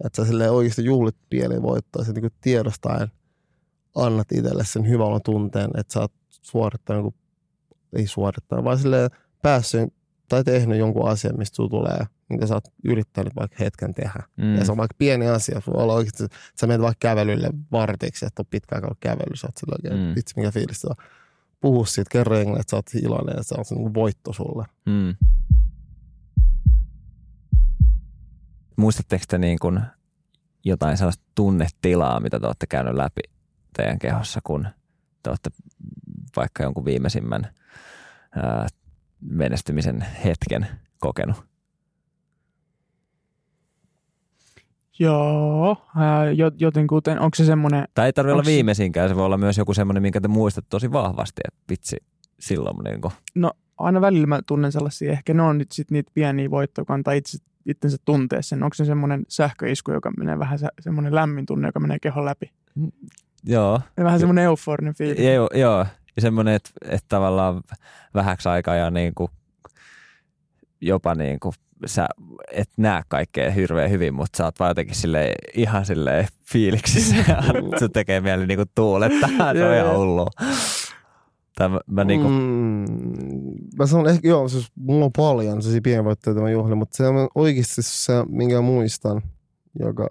[0.05, 3.07] että sä silleen oikeasti juhlit pieni voittoa, sä niinku tiedostaen
[3.95, 7.19] annat itselle sen hyvän tunteen, että sä oot suorittanut, niinku,
[7.95, 9.09] ei suorittanut, vaan silleen
[9.41, 9.93] päässyt
[10.29, 14.23] tai tehnyt jonkun asian, mistä sulla tulee, minkä sä oot yrittänyt vaikka hetken tehdä.
[14.37, 14.55] Mm.
[14.55, 15.61] Ja se on vaikka pieni asia.
[15.67, 16.23] Voi olla oikeasti,
[16.59, 19.35] sä menet vaikka kävelylle vartiksi, että on pitkä aika ollut kävely.
[19.35, 20.09] Sä oot sillä oikein, Mm.
[20.09, 20.15] mm.
[20.15, 20.95] vitsi mikä fiilis se on.
[21.63, 24.65] Puhu siitä, kerro jengille, että sä oot iloinen, että se on niin voitto sulle.
[24.85, 25.15] Mm.
[28.77, 29.81] Muistatteko te niin kuin
[30.63, 33.21] jotain sellaista tunnetilaa, mitä te olette käynyt läpi
[33.77, 34.67] teidän kehossa, kun
[35.23, 35.49] te olette
[36.35, 37.53] vaikka jonkun viimeisimmän
[38.35, 38.67] ää,
[39.21, 40.67] menestymisen hetken
[40.99, 41.52] kokenut?
[44.99, 49.37] Joo, ää, jo- jotenkuten, onko se semmoinen, Tai ei tarvitse olla viimeisinkään, se voi olla
[49.37, 51.97] myös joku semmoinen, minkä te muistat tosi vahvasti, että vitsi,
[52.39, 56.11] silloin niin kuin, no aina välillä mä tunnen sellaisia, ehkä ne on nyt sit niitä
[56.13, 58.63] pieniä voittoja, joka antaa itse, itsensä tuntea sen.
[58.63, 62.51] Onko se semmoinen sähköisku, joka menee vähän se, semmoinen lämmin tunne, joka menee kehon läpi?
[63.43, 65.19] joo, Ja vähän semmoinen euforinen fiilis.
[65.25, 65.85] joo, joo.
[66.15, 67.61] Ja semmoinen, että, että tavallaan
[68.13, 69.31] vähäksi aikaa ja niin kuin,
[70.81, 71.53] jopa niin kuin,
[71.85, 72.07] sä
[72.51, 77.43] et näe kaikkea hirveän hyvin, mutta sä oot vaan jotenkin silleen, ihan silleen fiiliksissä ja
[77.79, 79.29] se tekee mieli niin kuin tuulettaa.
[79.53, 80.27] Se on ihan hullu.
[81.55, 82.33] Tai mä, mä niin kuin,
[82.89, 87.07] Mm, mä sanon ehkä, joo, siis mulla on paljon sellaisia pienvoitteita mä juhlin, mutta se
[87.07, 89.21] on oikeasti se, minkä muistan,
[89.79, 90.07] joka,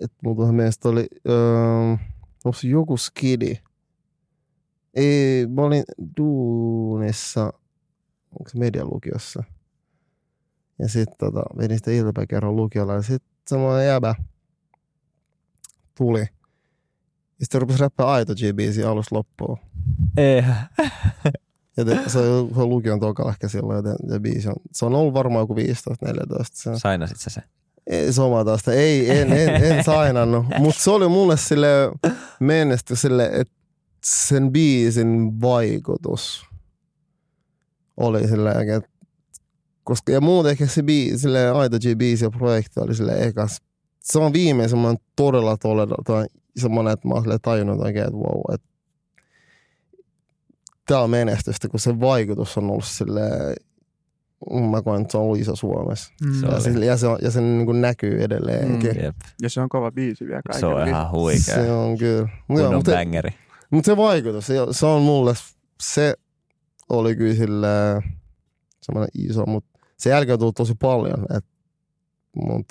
[0.00, 1.36] että mulla tuohon mielestä oli, öö,
[2.44, 3.56] onko joku skidi?
[4.94, 5.84] Ei, mä olin
[6.16, 7.44] duunissa,
[8.30, 9.44] onko se medialukiossa?
[10.78, 14.14] Ja sit tota, vedin sitä iltapäiväkerran lukiolla ja sit semmoinen jäbä
[15.94, 16.20] tuli.
[16.20, 16.26] Ja
[17.44, 19.58] sitten rupesi räppää Aito G-biisi alusta loppuun.
[20.16, 20.66] eihän.
[21.76, 24.84] Ja te, se, on, se on lukion tokalla ehkä silloin, joten se biisi on, se
[24.84, 25.58] on ollut varmaan joku 15-14.
[26.52, 27.42] Se, Sainasit sä se?
[27.86, 30.46] ei, sama tästä, ei, en, en, en sainannut.
[30.58, 31.66] Mutta se oli mulle sille
[32.40, 33.54] menestys sille, että
[34.04, 36.46] sen biisin vaikutus
[37.96, 38.88] oli sille, että
[39.88, 43.62] koska, ja muuten ehkä se biisi, sille Aito G-biisi ja projekti oli sille ekas.
[44.00, 46.26] Se on viimein semmoinen todella, todella, tai
[46.56, 48.68] semmoinen, että mä oon silleen tajunnut oikein, että wow, että
[50.86, 53.54] tää on menestystä, kun se vaikutus on ollut silleen,
[54.70, 56.12] mä koen, että se on ollut iso Suomessa.
[56.24, 56.40] Mm.
[56.40, 58.90] Se Ja se, ja se, on, ja se niin kuin näkyy edelleenkin.
[58.90, 59.04] Mm.
[59.04, 59.16] Jep.
[59.42, 61.54] Ja se on kova biisi vielä Se kaiken on ihan huikea.
[61.54, 62.18] Se on kyllä.
[62.18, 63.30] Joo, Kunnon mutta, bangeri.
[63.70, 65.34] mutta se vaikutus, se, se on mulle,
[65.82, 66.14] se
[66.88, 68.02] oli kyllä sille
[68.82, 71.26] semmoinen iso, mutta se jälkeen on tullut tosi paljon.
[71.36, 71.44] Et,
[72.36, 72.66] mut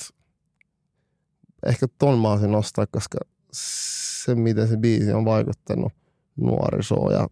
[1.66, 3.18] ehkä ton mä olisin nostaa, koska
[3.52, 5.94] se, miten se biisi on vaikuttanut
[6.36, 7.28] nuorisoon ja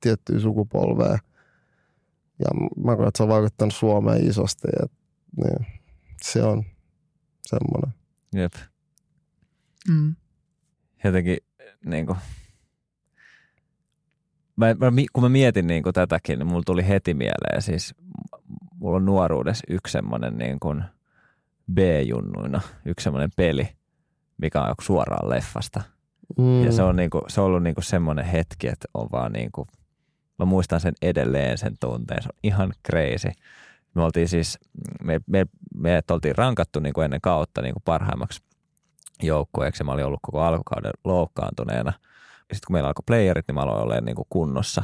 [0.00, 1.18] tiettyyn sukupolveen.
[2.38, 2.46] Ja
[2.84, 4.68] mä koen, että se on vaikuttanut Suomeen isosti.
[4.84, 4.92] Et,
[5.36, 5.66] niin,
[6.22, 6.64] se on
[7.42, 7.94] semmoinen.
[8.34, 8.52] Jep.
[9.88, 10.16] Mm.
[11.04, 11.36] jotenkin
[11.84, 12.18] niin kuin,
[14.56, 17.94] mä, mä, kun mä mietin niin kuin tätäkin, niin mulla tuli heti mieleen siis,
[18.80, 20.84] mulla on nuoruudessa yksi semmoinen niin kuin
[21.74, 23.68] B-junnuina, yksi semmoinen peli,
[24.38, 25.82] mikä on joku suoraan leffasta.
[26.38, 26.64] Mm.
[26.64, 29.32] Ja se on, niin kuin, se on ollut niin kuin semmoinen hetki, että on vaan
[29.32, 29.68] niin kuin,
[30.38, 33.28] mä muistan sen edelleen sen tunteen, se on ihan crazy.
[33.94, 34.58] Me oltiin siis,
[35.04, 38.42] me, me, me oltiin rankattu niin kuin ennen kautta niin kuin parhaimmaksi
[39.22, 39.84] joukkueeksi.
[39.84, 41.92] Mä olin ollut koko alkukauden loukkaantuneena.
[42.48, 44.82] Ja sitten kun meillä alkoi playerit, niin mä aloin olemaan niin kuin kunnossa.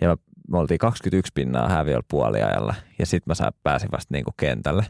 [0.00, 0.16] Ja mä,
[0.50, 2.74] me oltiin 21 pinnaa häviöllä puoliajalla.
[2.98, 4.86] Ja sitten mä saan, pääsin vasta niin kuin kentälle.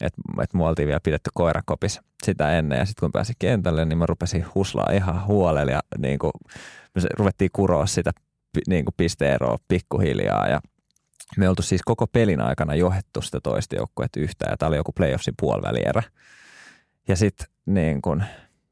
[0.00, 2.78] Että et mua oltiin vielä pidetty koirakopis sitä ennen.
[2.78, 5.72] Ja sitten kun pääsin kentälle, niin mä rupesin huslaa ihan huolella.
[5.72, 6.32] Ja niin kuin,
[6.94, 8.10] me ruvettiin kuroa sitä
[8.68, 10.48] niin kuin pisteeroa pikkuhiljaa.
[10.48, 10.60] Ja
[11.36, 14.52] me oltu siis koko pelin aikana johettu sitä toista joukkuetta yhtään.
[14.52, 16.02] Ja tämä oli joku playoffsin puolivälierä.
[17.08, 18.00] Ja sitten niin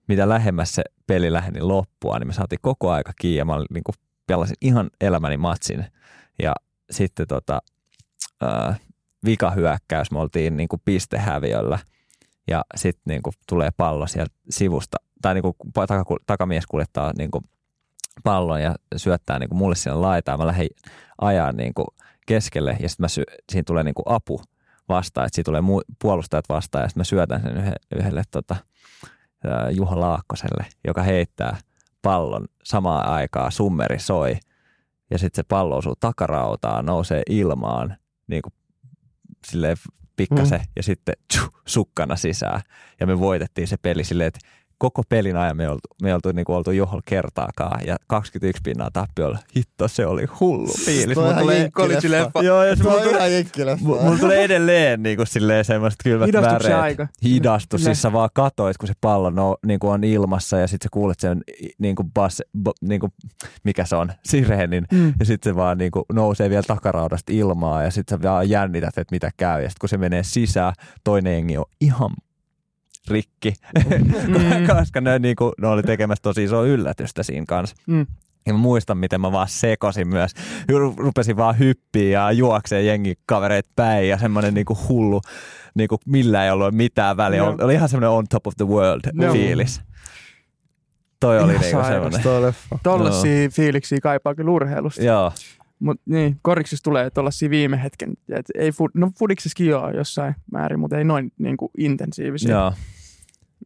[0.08, 3.66] mitä lähemmäs se peli läheni loppua, niin me saatiin koko aika kiinni ja mä olin,
[3.70, 3.94] niin kun,
[4.26, 5.86] pelasin ihan elämäni matsin.
[6.42, 6.52] Ja
[6.90, 7.62] sitten tota,
[8.42, 8.80] äh,
[9.24, 11.78] vikahyökkäys, me oltiin niin kuin pistehäviöllä
[12.48, 15.56] ja sitten niin kuin tulee pallo sieltä sivusta, tai niin kuin
[16.26, 17.44] takamies kuljettaa niin kuin
[18.24, 20.38] pallon ja syöttää niin kuin mulle sinne laitaan.
[20.38, 20.70] Mä lähdin
[21.20, 21.86] ajaa niin kuin
[22.26, 23.22] keskelle ja sitten sy-
[23.52, 24.40] siinä tulee niin kuin apu
[24.88, 28.56] vastaan, että siinä tulee mu- puolustajat vastaan ja sitten mä syötän sen yhdelle, yhdelle tota,
[29.44, 31.56] ää, Juha Laakkoselle, joka heittää
[32.04, 34.36] pallon samaan aikaan, summeri soi
[35.10, 37.96] ja sitten se pallo osuu takarautaan, nousee ilmaan
[38.26, 38.52] niin kuin
[39.46, 39.76] silleen
[40.16, 40.66] pikkasen mm.
[40.76, 42.60] ja sitten tju, sukkana sisään.
[43.00, 44.40] Ja me voitettiin se peli silleen, että
[44.84, 48.90] koko pelin ajan me oltu, me oltu, niin kuin oltu johol kertaakaan ja 21 pinnaa
[48.92, 49.38] tappiolla.
[49.56, 51.14] Hitto, se oli hullu fiilis.
[51.14, 52.42] Toi on Mulla ihan tulee- jenkkileffa.
[52.42, 56.82] Joo, ja se mulla tulee, mulla tulee edelleen niin kuin silleen semmoiset kylmät Hidastuksen väreet.
[56.82, 57.08] aika.
[57.76, 60.90] Siis sä vaan katoit, kun se pallo no, niin kuin on ilmassa ja sitten sä
[60.92, 61.42] kuulet sen,
[61.78, 63.12] niin kuin bas, bo, niin kuin,
[63.64, 64.84] mikä se on, sireenin.
[64.92, 65.12] Mm.
[65.18, 68.98] Ja sitten se vaan niin kuin nousee vielä takaraudasta ilmaa ja sitten sä vaan jännität,
[68.98, 69.62] että mitä käy.
[69.62, 70.72] Ja sitten kun se menee sisään,
[71.04, 72.10] toinen jengi on ihan
[73.10, 73.54] rikki,
[74.26, 74.66] Mm.
[74.78, 77.76] koska ne, niin kuin, ne oli tekemässä tosi iso yllätystä siinä kanssa.
[77.86, 78.06] Mm.
[78.46, 80.30] Ja mä muistan, miten mä vaan sekosin myös.
[80.72, 85.20] Ru- Rupesin vaan hyppiä ja juoksee jengi kavereet päin ja semmoinen niinku hullu,
[85.74, 87.36] niinku millä ei ollut mitään väliä.
[87.38, 87.56] Joo.
[87.60, 89.32] Oli, ihan semmoinen on top of the world Joo.
[89.32, 89.80] fiilis.
[91.20, 92.54] Toi oli Ihan niinku semmoinen.
[92.82, 95.02] Tollaisia fiiliksiä kaipaa kyllä urheilusta.
[95.02, 95.32] Joo,
[95.78, 98.12] Mutta niin, koriksessa tulee tuollaisia viime hetken.
[98.32, 102.50] Et ei no fudiksessakin joo jossain määrin, mutta ei noin niin kuin intensiivisiä.
[102.54, 102.72] Joo.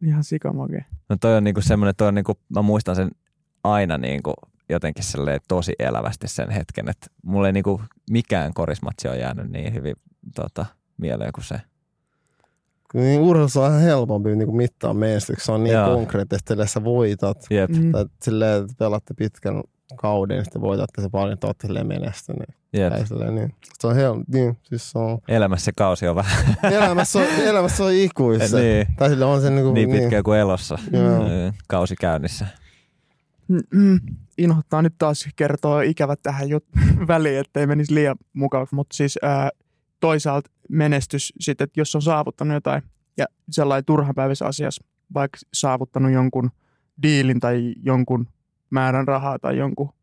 [0.01, 0.85] Ihan sikamake.
[1.09, 3.11] No toi on niinku semmoinen, toi on niinku, mä muistan sen
[3.63, 4.33] aina niinku
[4.69, 5.03] jotenkin
[5.47, 7.81] tosi elävästi sen hetken, että mulle ei niinku
[8.11, 9.95] mikään korismatsi on jäänyt niin hyvin
[10.35, 10.65] tota,
[10.97, 11.61] mieleen kuin se.
[12.93, 15.45] Niin urheilussa on ihan helpompi niin mittaa menestyksi.
[15.45, 15.95] Se on niin Joo.
[15.95, 17.47] konkreettisesti, että sä voitat.
[17.49, 17.91] Jep, Mm.
[17.91, 19.63] Tai silleen, että pelatte pitkän
[19.95, 22.55] kauden, niin sitten voitatte se paljon, että olette silleen menestyneet.
[22.73, 22.93] jep.
[22.93, 23.55] Tai silleen, niin.
[23.79, 27.83] Se on hel- niin, siis se on, Elämässä se kausi on vähän elämässä on, elämässä
[27.83, 28.57] on ikuissa.
[28.59, 31.19] niin, Tai sille on se niin, kuin, niin pitkä kuin elossa Joo.
[31.19, 32.47] mm, kausi käynnissä.
[33.47, 33.99] Mm,
[34.37, 38.75] inhottaa nyt taas kertoa ikävät tähän jut- väliin, ettei menisi liian mukavaksi.
[38.75, 39.49] Mutta siis ää,
[39.99, 42.83] toisaalta menestys sitten, että jos on saavuttanut jotain
[43.17, 44.83] ja sellainen turhanpäiväisessä asiassa,
[45.13, 46.51] vaikka saavuttanut jonkun
[47.03, 48.27] diilin tai jonkun
[48.69, 49.93] määrän rahaa tai jonkun,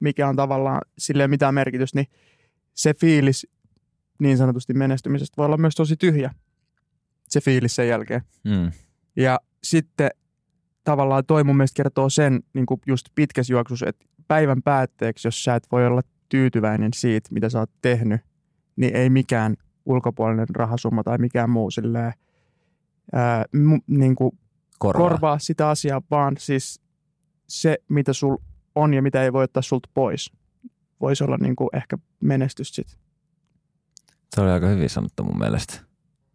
[0.00, 2.06] mikä on tavallaan sille mitään merkitystä, niin
[2.74, 3.46] se fiilis
[4.18, 6.34] niin sanotusti menestymisestä voi olla myös tosi tyhjä,
[7.28, 8.22] se fiilis sen jälkeen.
[8.44, 8.72] Mm.
[9.16, 10.10] Ja sitten
[10.84, 15.44] tavallaan toi mun mielestä kertoo sen niin kuin just pitkässä juoksussa, että päivän päätteeksi, jos
[15.44, 18.20] sä et voi olla tyytyväinen siitä, mitä sä oot tehnyt,
[18.76, 19.56] niin ei mikään
[19.86, 22.12] ulkopuolinen rahasumma tai mikään muu silleen,
[23.12, 24.38] ää, mu, niin kuin
[24.78, 25.08] Korvaa.
[25.08, 26.80] korvaa sitä asiaa, vaan siis
[27.62, 28.36] se, mitä sul
[28.74, 30.32] on ja mitä ei voi ottaa sulta pois,
[31.00, 32.98] voisi olla niin kuin ehkä menestys sit.
[34.34, 35.74] Se oli aika hyvin sanottu mun mielestä.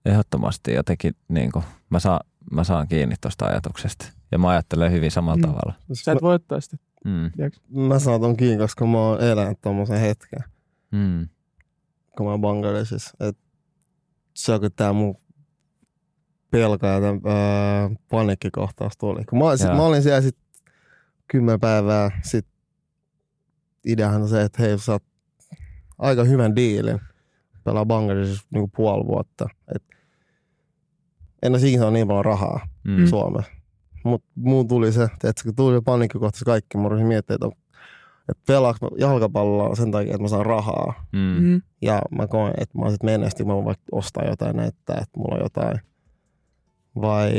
[0.05, 2.20] Ehdottomasti jotenkin niin kuin, mä, saan,
[2.51, 4.05] mä saan kiinni tuosta ajatuksesta.
[4.32, 5.41] Ja mä ajattelen hyvin samalla Mm.
[5.41, 5.74] tavalla.
[5.93, 6.78] Sä et voi ottaa sitä.
[7.05, 7.32] Mm.
[7.88, 10.39] Mä saatan kiinni, koska mä oon elänyt tommosen hetken,
[10.91, 11.28] Mm.
[12.17, 13.11] kun mä oon Bangladesissa.
[13.20, 13.38] Et
[14.36, 15.15] se on tää mun
[16.51, 19.26] pelko ja tää, ää, paniikkikohtaus tuli.
[19.26, 20.38] Kun mä, sit, mä olin siellä sit
[21.32, 22.45] kymmen päivää, sit
[23.86, 25.03] ideahan on se, että hei, sä saat
[25.97, 26.99] aika hyvän diilin.
[27.63, 29.49] Pelaa Bangladesissa niinku puoli vuotta.
[29.75, 29.84] Et
[31.41, 32.67] en ole saanut niin paljon rahaa.
[32.84, 33.05] Mm.
[33.05, 33.51] Suomessa.
[34.03, 37.61] Mutta muun tuli se, että kun tuli paniikkikohtaisesti kaikki, mä rupesin miettimään, että,
[38.30, 41.05] että pelaanko mä jalkapalloa sen takia, että mä saan rahaa.
[41.11, 41.43] Mm.
[41.43, 41.61] Mm.
[41.82, 45.36] Ja mä koen, että mä sit menestyn, mä voin vaikka ostaa jotain näyttää, että mulla
[45.36, 45.80] on jotain.
[47.01, 47.32] Vai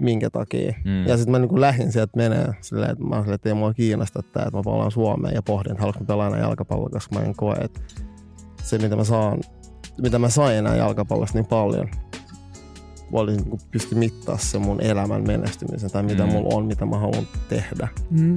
[0.00, 0.74] minkä takia.
[0.84, 1.06] Mm.
[1.06, 3.74] Ja sitten mä niin lähdin sieltä menee silleen, että mä olin silleen, että ei mua
[3.74, 7.24] kiinnosta tää, että mä palaan Suomeen ja pohdin, että haluanko pelaa enää jalkapalloa, koska mä
[7.24, 7.80] en koe, että
[8.62, 9.40] se mitä mä saan,
[10.02, 11.88] mitä mä sain enää jalkapallosta niin paljon,
[13.12, 16.32] oli niin kuin pysty mittaa se mun elämän menestymisen tai mitä Mm.
[16.32, 17.88] mulla on, mitä mä haluan tehdä.
[18.10, 18.36] Mm.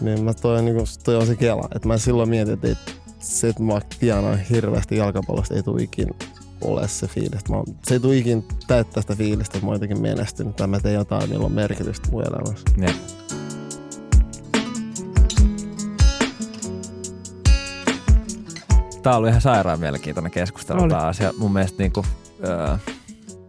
[0.00, 2.76] Niin mä toi, niin kuin, toi on se kela, että mä silloin mietin, että
[3.18, 6.08] se, että mä tienaan hirveästi jalkapallosta ei tule ikin
[6.64, 7.48] ole se fiilis.
[7.48, 10.66] Mä, oon- se ei tule ikin täyttää sitä fiilistä, että mä oon jotenkin menestynyt tai
[10.66, 12.64] mä teen jotain, millä on merkitystä mun elämässä.
[12.80, 12.96] Jep.
[19.02, 20.90] Tämä on ollut ihan sairaan mielenkiintoinen keskustelu Oli.
[20.90, 22.06] taas ja mun mielestä niin kuin,
[22.44, 22.78] ö,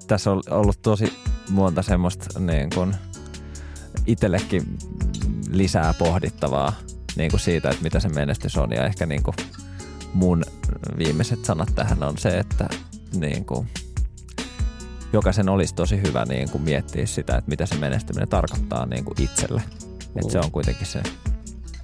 [0.07, 1.13] tässä on ollut tosi
[1.49, 2.95] monta semmoista niin kuin,
[4.07, 4.77] itsellekin
[5.51, 6.73] lisää pohdittavaa
[7.15, 9.35] niin kuin siitä, että mitä se menestys on ja ehkä niin kuin,
[10.13, 10.43] mun
[10.97, 12.69] viimeiset sanat tähän on se, että
[13.19, 13.67] niin kuin,
[15.13, 19.21] jokaisen olisi tosi hyvä niin kuin miettiä sitä, että mitä se menestyminen tarkoittaa niin kuin
[19.21, 19.63] itselle.
[20.15, 21.03] Että se on kuitenkin se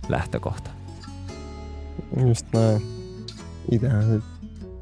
[0.09, 0.69] lähtökohta.
[2.27, 2.81] Just näin.
[3.71, 4.19] Itähän se,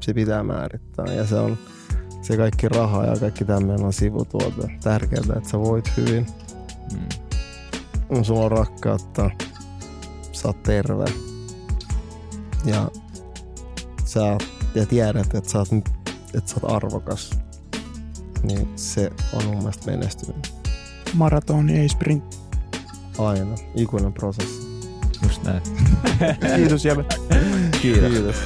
[0.00, 1.58] se pitää määrittää ja se on
[2.22, 4.68] se kaikki raha ja kaikki tämmöinen on sivutuote.
[4.82, 6.26] Tärkeää, että sä voit hyvin.
[6.92, 8.24] Mm.
[8.24, 9.30] Sulla on rakkautta.
[10.32, 11.04] Sä oot terve.
[12.64, 12.90] Ja
[14.04, 14.38] sä
[14.74, 15.68] ja tiedät, että sä oot,
[16.34, 17.30] että sä oot arvokas.
[18.42, 20.42] Niin se on mun mielestä menestyminen.
[21.14, 22.36] Maratoni, ei sprintti.
[23.18, 23.54] Aina.
[23.74, 24.68] Ikuinen prosessi.
[25.22, 25.62] Just näin.
[26.56, 27.14] Kiitos jäbät.
[27.82, 28.12] Kiitos.
[28.12, 28.36] Kiitos.